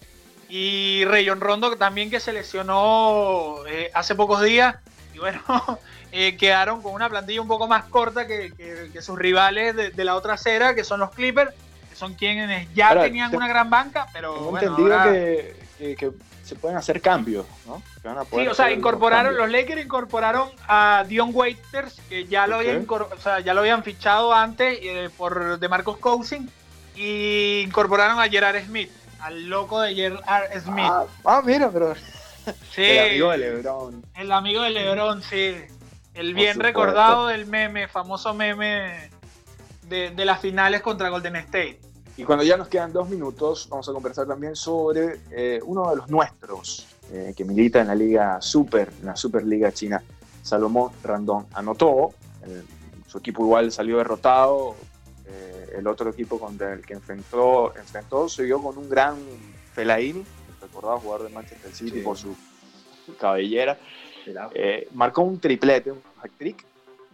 y 0.49 1.05
Rayon 1.05 1.41
Rondo 1.41 1.77
también 1.77 2.11
que 2.11 2.21
se 2.21 2.33
lesionó 2.33 3.67
eh, 3.67 3.91
hace 3.95 4.15
pocos 4.15 4.43
días 4.43 4.77
y 5.15 5.19
bueno, 5.19 5.41
eh, 6.13 6.37
quedaron 6.37 6.83
con 6.83 6.93
una 6.93 7.09
plantilla 7.09 7.41
un 7.41 7.49
poco 7.49 7.67
más 7.67 7.85
corta 7.85 8.27
que, 8.27 8.93
sus 9.01 9.19
rivales 9.19 9.75
de, 9.75 10.05
la 10.05 10.15
otra 10.15 10.35
acera, 10.35 10.75
que 10.75 10.85
son 10.85 11.01
los 11.01 11.11
Clippers, 11.11 11.53
que 11.89 11.97
son 11.97 12.15
quienes 12.15 12.73
ya 12.75 13.01
tenían 13.01 13.35
una 13.35 13.49
gran 13.49 13.71
banca, 13.71 14.07
pero... 14.13 14.35
Tengo 14.35 14.59
entendido 14.59 15.03
que 15.05 15.66
se 16.43 16.55
pueden 16.55 16.77
hacer 16.77 17.01
cambios, 17.01 17.45
¿no? 17.67 17.83
sí, 18.31 18.47
o 18.47 18.55
sea, 18.55 18.71
incorporaron, 18.71 19.37
los 19.37 19.51
Lakers 19.51 19.85
incorporaron 19.85 20.49
a 20.69 21.05
Dion 21.07 21.31
Waiters, 21.33 22.01
que 22.09 22.27
ya 22.27 22.47
lo, 22.47 22.57
habían, 22.57 22.87
o 22.89 23.21
sea, 23.21 23.41
ya 23.41 23.53
lo 23.53 23.61
habían 23.61 23.83
fichado 23.83 24.33
antes 24.33 24.79
eh, 24.81 25.11
por 25.17 25.59
de 25.59 25.69
Marcos 25.69 25.99
Cousin, 25.99 26.49
y 26.95 27.63
incorporaron 27.67 28.21
a 28.21 28.29
Gerard 28.29 28.65
Smith, 28.65 28.91
al 29.21 29.47
loco 29.49 29.81
de 29.81 29.95
Gerard 29.95 30.61
Smith. 30.61 30.87
Ah, 30.89 31.05
ah 31.25 31.43
mira, 31.45 31.71
pero... 31.71 31.95
Sí, 32.71 32.83
el 32.85 33.09
amigo 33.09 33.31
de 33.33 33.39
Lebron. 33.39 34.05
El 34.15 34.31
amigo 34.31 34.63
de 34.63 34.71
Lebron, 34.71 35.21
sí. 35.21 35.57
El 36.15 36.33
bien 36.33 36.61
recordado 36.61 37.27
del 37.27 37.47
meme, 37.47 37.89
famoso 37.89 38.35
meme 38.35 39.11
de, 39.83 40.11
de 40.11 40.25
las 40.25 40.41
finales 40.41 40.81
contra 40.81 41.09
Golden 41.09 41.35
State. 41.35 41.81
Y 42.17 42.25
cuando 42.25 42.45
ya 42.45 42.57
nos 42.57 42.69
quedan 42.69 42.93
dos 42.93 43.11
minutos, 43.11 43.69
vamos 43.69 43.87
a 43.89 43.93
conversar 43.93 44.27
también 44.27 44.57
sobre 44.57 45.21
eh, 45.31 45.61
uno 45.65 45.91
de 45.91 45.97
los 45.97 46.09
nuestros 46.09 46.87
eh, 47.13 47.35
que 47.37 47.45
milita 47.45 47.81
en 47.83 47.89
la 47.89 47.95
Liga 47.95 48.41
Super, 48.41 48.91
en 49.01 49.07
la 49.07 49.17
Superliga 49.17 49.71
China, 49.71 50.03
Salomón 50.43 50.93
Randón. 51.03 51.47
Anotó, 51.53 52.15
su 53.07 53.19
equipo 53.19 53.45
igual 53.45 53.71
salió 53.71 53.99
derrotado, 53.99 54.77
eh, 55.27 55.75
el 55.77 55.87
otro 55.87 56.09
equipo 56.09 56.41
contra 56.41 56.73
el 56.73 56.87
que 56.87 56.95
enfrentó, 56.95 57.77
enfrentó 57.77 58.31
se 58.31 58.45
vio 58.45 58.63
con 58.63 58.79
un 58.79 58.89
gran 58.89 59.17
Fellaini, 59.75 60.25
recordado 60.63 61.01
jugador 61.01 61.29
de 61.29 61.35
Manchester 61.35 61.75
City 61.75 62.01
por 62.01 62.17
su 62.17 62.35
cabellera. 63.21 63.79
marcó 64.95 65.21
un 65.21 65.39
triplete, 65.39 65.93
un 65.93 66.01
hat-trick, 66.23 66.65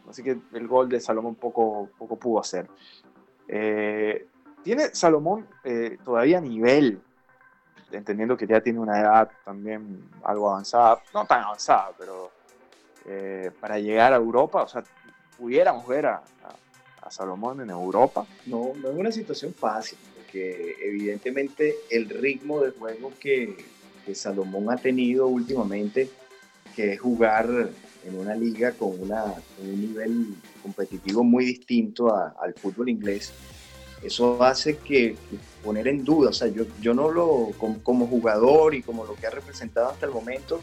así 0.09 0.23
que 0.23 0.39
el 0.53 0.69
gol 0.69 0.89
de 0.89 1.01
Salomón 1.01 1.35
poco, 1.35 1.89
poco 1.99 2.15
pudo 2.15 2.41
hacer. 2.41 2.69
¿Tiene 4.63 4.95
Salomón 4.95 5.47
eh, 5.65 5.99
todavía 6.05 6.41
nivel, 6.41 7.01
entendiendo 7.91 8.37
que 8.37 8.47
ya 8.47 8.61
tiene 8.61 8.79
una 8.79 9.01
edad 9.01 9.31
también 9.45 10.09
algo 10.23 10.51
avanzada, 10.51 11.03
no 11.13 11.27
tan 11.27 11.43
avanzada, 11.43 11.91
pero 11.99 12.31
eh, 13.07 13.51
para 13.61 13.79
llegar 13.79 14.13
a 14.13 14.17
Europa, 14.17 14.63
o 14.63 14.69
sea, 14.69 14.85
pudiéramos 15.39 15.87
ver 15.87 16.07
a, 16.07 16.23
Salomón 17.11 17.61
en 17.61 17.69
Europa? 17.69 18.27
No, 18.47 18.73
no 18.81 18.89
es 18.89 18.97
una 18.97 19.13
situación 19.13 19.53
fácil, 19.53 19.99
porque 20.17 20.77
evidentemente 20.81 21.75
el 21.91 22.09
ritmo 22.09 22.63
de 22.63 22.71
juego 22.71 23.13
que, 23.21 23.55
Salomón 24.15 24.71
ha 24.71 24.77
tenido 24.77 25.27
últimamente, 25.27 26.09
que 26.75 26.95
es 26.95 27.01
jugar 27.01 27.69
en 28.05 28.19
una 28.19 28.35
liga 28.35 28.73
con, 28.73 28.99
una, 28.99 29.25
un 29.61 29.81
nivel 29.81 30.35
competitivo 30.63 31.23
muy 31.23 31.45
distinto 31.45 32.15
al 32.15 32.55
fútbol 32.55 32.89
inglés, 32.89 33.35
eso 34.03 34.43
hace 34.43 34.79
que, 34.79 35.17
poner 35.63 35.89
en 35.89 36.05
duda, 36.05 36.31
o 36.31 36.33
sea, 36.33 36.49
yo, 36.49 36.65
yo 36.81 36.93
no 36.93 37.11
lo, 37.11 37.51
como, 37.59 38.07
jugador 38.07 38.75
y 38.75 38.83
como 38.83 39.05
lo 39.05 39.15
que 39.15 39.27
ha 39.27 39.31
representado 39.31 39.91
hasta 39.91 40.07
el 40.07 40.13
momento, 40.13 40.61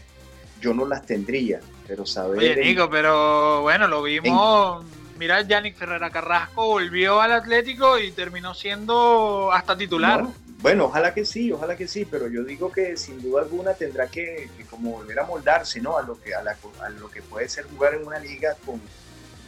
yo 0.61 0.73
no 0.73 0.85
las 0.85 1.05
tendría, 1.05 1.61
pero 1.87 2.05
saber... 2.05 2.39
Oye, 2.39 2.55
Nico, 2.57 2.89
pero 2.89 3.61
bueno, 3.61 3.87
lo 3.87 4.03
vimos, 4.03 4.85
mira, 5.17 5.41
Yannick 5.41 5.77
Ferrera 5.77 6.09
Carrasco 6.09 6.67
volvió 6.67 7.21
al 7.21 7.31
Atlético 7.31 7.97
y 7.97 8.11
terminó 8.11 8.53
siendo 8.53 9.51
hasta 9.53 9.77
titular. 9.77 10.25
bueno, 10.61 10.85
ojalá 10.85 11.13
que 11.13 11.23
sí, 11.23 11.51
ojalá 11.51 11.77
que 11.77 11.87
sí, 11.87 12.05
pero 12.05 12.27
yo 12.27 12.43
digo 12.43 12.69
que 12.71 12.97
sin 12.97 13.21
duda 13.21 13.43
alguna 13.43 13.73
tendrá 13.73 14.07
que, 14.07 14.49
como 14.69 14.91
volver 14.97 15.19
a 15.19 15.25
moldarse, 15.25 15.79
¿no? 15.79 15.97
A 15.97 16.01
lo 16.01 16.19
que, 16.19 16.33
a, 16.33 16.39
a 16.39 16.89
lo 16.89 17.09
que 17.09 17.21
puede 17.21 17.47
ser 17.47 17.65
jugar 17.65 17.93
en 17.93 18.05
una 18.05 18.19
liga 18.19 18.57
con 18.65 18.81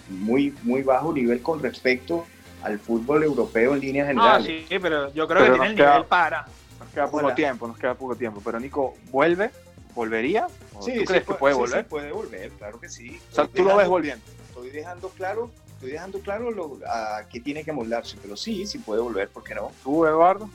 muy, 0.10 0.54
muy 0.64 0.82
bajo 0.82 1.14
nivel 1.14 1.42
con 1.42 1.62
respecto 1.62 2.26
al 2.64 2.80
fútbol 2.80 3.24
europeo 3.24 3.74
en 3.74 3.82
líneas 3.82 4.08
generales. 4.08 4.64
Ah, 4.64 4.66
sí, 4.70 4.80
pero 4.80 5.14
yo 5.14 5.28
creo 5.28 5.44
que 5.44 5.52
tiene 5.52 5.68
el 5.68 5.76
nivel 5.76 6.06
para. 6.06 6.46
Nos 6.80 6.90
queda 6.90 7.10
poco 7.10 7.34
tiempo, 7.34 7.68
nos 7.68 7.78
queda 7.78 7.94
poco 7.96 8.16
tiempo. 8.16 8.42
Pero 8.44 8.60
Nico, 8.60 8.96
¿vuelve? 9.12 9.52
¿Volvería? 9.94 10.48
sí, 10.80 10.94
¿Tú 11.00 11.06
crees 11.06 11.26
que 11.26 11.34
puede 11.34 11.54
volver? 11.54 11.84
Sí, 11.84 11.90
puede 11.90 12.12
volver, 12.12 12.50
claro 12.52 12.80
que 12.80 12.90
sí. 12.90 13.20
O 13.32 13.36
sea, 13.36 13.48
tú 13.48 13.64
lo 13.64 13.76
ves 13.76 13.88
volviendo. 13.88 14.24
Estoy 14.48 14.70
dejando 14.70 15.10
claro, 15.10 15.52
estoy 15.74 15.92
dejando 15.92 16.20
claro 16.20 16.52
lo, 16.52 16.80
a 16.88 17.24
qué 17.30 17.40
tiene 17.40 17.64
que 17.64 17.72
moldarse, 17.72 18.18
pero 18.22 18.38
sí, 18.38 18.66
sí 18.66 18.80
puede 18.80 19.02
volver, 19.02 19.30
¿por 19.30 19.44
qué 19.44 19.56
no? 19.56 19.72
¿Tú, 19.84 20.06
Eduardo? 20.06 20.50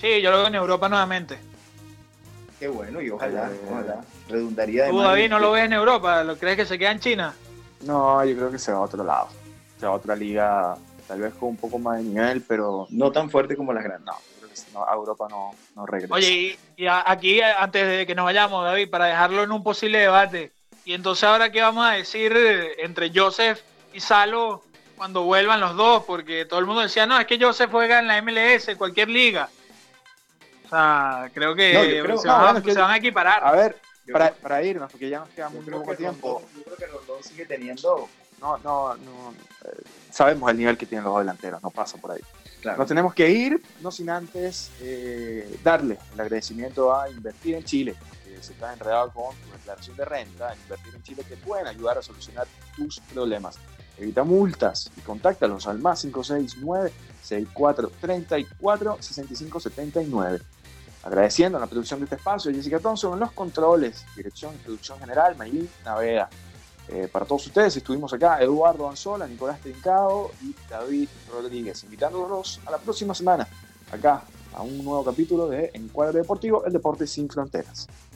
Sí, 0.00 0.20
yo 0.20 0.30
lo 0.30 0.38
veo 0.38 0.46
en 0.48 0.54
Europa 0.54 0.88
nuevamente. 0.88 1.38
Qué 2.58 2.68
bueno, 2.68 3.00
y 3.00 3.10
ojalá, 3.10 3.50
eh, 3.50 3.60
ojalá. 3.70 4.00
Redundaría 4.28 4.84
de 4.84 4.90
¿Tú, 4.90 5.00
David, 5.00 5.30
no 5.30 5.38
lo 5.38 5.52
ves 5.52 5.64
en 5.64 5.72
Europa? 5.72 6.22
¿Lo 6.22 6.36
crees 6.36 6.56
que 6.56 6.66
se 6.66 6.78
queda 6.78 6.92
en 6.92 7.00
China? 7.00 7.34
No, 7.82 8.24
yo 8.24 8.36
creo 8.36 8.50
que 8.50 8.58
se 8.58 8.72
va 8.72 8.78
a 8.78 8.82
otro 8.82 9.02
lado. 9.02 9.28
Se 9.80 9.86
va 9.86 9.92
a 9.92 9.96
otra 9.96 10.14
liga 10.14 10.76
tal 11.12 11.20
vez 11.20 11.34
con 11.34 11.50
un 11.50 11.56
poco 11.58 11.78
más 11.78 11.98
de 11.98 12.04
nivel, 12.04 12.40
pero 12.40 12.86
no 12.88 13.12
tan 13.12 13.28
fuerte 13.28 13.54
como 13.54 13.74
las 13.74 13.84
grandes. 13.84 14.14
No, 14.72 14.82
a 14.82 14.94
Europa 14.94 15.26
no, 15.28 15.50
no 15.76 15.84
regresa. 15.84 16.14
Oye, 16.14 16.58
y, 16.74 16.86
aquí, 16.86 17.42
antes 17.42 17.86
de 17.86 18.06
que 18.06 18.14
nos 18.14 18.24
vayamos, 18.24 18.64
David, 18.64 18.88
para 18.88 19.06
dejarlo 19.06 19.42
en 19.42 19.52
un 19.52 19.62
posible 19.62 19.98
debate, 19.98 20.52
y 20.86 20.94
entonces 20.94 21.24
ahora 21.24 21.52
qué 21.52 21.60
vamos 21.60 21.86
a 21.86 21.92
decir 21.92 22.34
entre 22.78 23.12
Joseph 23.14 23.60
y 23.92 24.00
Salo 24.00 24.62
cuando 24.96 25.24
vuelvan 25.24 25.60
los 25.60 25.76
dos, 25.76 26.04
porque 26.04 26.46
todo 26.46 26.60
el 26.60 26.66
mundo 26.66 26.80
decía, 26.80 27.04
no, 27.04 27.20
es 27.20 27.26
que 27.26 27.38
Joseph 27.38 27.70
juega 27.70 27.98
en 27.98 28.06
la 28.06 28.22
MLS, 28.22 28.74
cualquier 28.78 29.10
liga. 29.10 29.50
O 30.64 30.68
sea, 30.70 31.30
creo 31.34 31.54
que, 31.54 32.02
se, 32.18 32.28
van, 32.28 32.90
a 32.90 32.96
equiparar. 32.96 33.44
A 33.44 33.52
ver, 33.52 33.76
para, 34.10 34.32
para, 34.32 34.62
irnos, 34.62 34.90
porque 34.90 35.10
ya 35.10 35.18
nos 35.18 35.28
queda 35.28 35.50
muy 35.50 35.62
poco 35.66 35.94
tiempo. 35.94 36.42
yo 36.56 36.62
creo 36.62 36.76
que 36.76 36.86
Rondón 36.86 37.22
sigue 37.22 37.44
teniendo. 37.44 38.08
No, 38.40 38.56
no, 38.58 38.96
no. 38.96 39.34
Sabemos 40.12 40.50
el 40.50 40.58
nivel 40.58 40.76
que 40.76 40.84
tienen 40.84 41.06
los 41.06 41.18
delanteros, 41.18 41.62
no 41.62 41.70
pasa 41.70 41.96
por 41.96 42.12
ahí. 42.12 42.20
Nos 42.76 42.86
tenemos 42.86 43.14
que 43.14 43.28
ir, 43.28 43.60
no 43.80 43.90
sin 43.90 44.10
antes 44.10 44.70
eh, 44.80 45.58
darle 45.64 45.98
el 46.12 46.20
agradecimiento 46.20 46.94
a 46.94 47.10
Invertir 47.10 47.56
en 47.56 47.64
Chile, 47.64 47.96
que 48.24 48.40
se 48.42 48.52
está 48.52 48.72
enredado 48.72 49.10
con 49.10 49.34
tu 49.36 49.50
declaración 49.52 49.96
de 49.96 50.04
renta, 50.04 50.54
Invertir 50.54 50.94
en 50.94 51.02
Chile, 51.02 51.24
que 51.26 51.36
pueden 51.36 51.66
ayudar 51.66 51.98
a 51.98 52.02
solucionar 52.02 52.46
tus 52.76 53.00
problemas. 53.12 53.58
Evita 53.98 54.22
multas 54.22 54.90
y 54.96 55.00
contáctalos 55.00 55.66
al 55.66 55.78
más 55.78 56.02
569 56.02 56.92
6434 57.22 58.98
6579. 59.00 60.40
Agradeciendo 61.04 61.58
la 61.58 61.66
producción 61.66 62.00
de 62.00 62.04
este 62.04 62.16
espacio, 62.16 62.52
Jessica 62.52 62.78
Thompson 62.78 63.18
los 63.18 63.32
controles, 63.32 64.04
dirección 64.14 64.54
y 64.54 64.58
producción 64.58 65.00
general, 65.00 65.36
Maylin 65.36 65.68
Naveda. 65.84 66.28
Eh, 66.88 67.08
para 67.10 67.24
todos 67.24 67.46
ustedes 67.46 67.76
estuvimos 67.76 68.12
acá 68.12 68.42
Eduardo 68.42 68.88
Anzola, 68.88 69.26
Nicolás 69.26 69.60
Trincado 69.60 70.30
y 70.42 70.54
David 70.68 71.08
Rodríguez, 71.32 71.84
invitándolos 71.84 72.60
a 72.66 72.70
la 72.70 72.78
próxima 72.78 73.14
semana 73.14 73.46
acá 73.90 74.24
a 74.52 74.62
un 74.62 74.84
nuevo 74.84 75.04
capítulo 75.04 75.48
de 75.48 75.70
Encuadre 75.74 76.18
Deportivo, 76.18 76.64
el 76.64 76.72
deporte 76.72 77.06
sin 77.06 77.28
fronteras. 77.28 77.88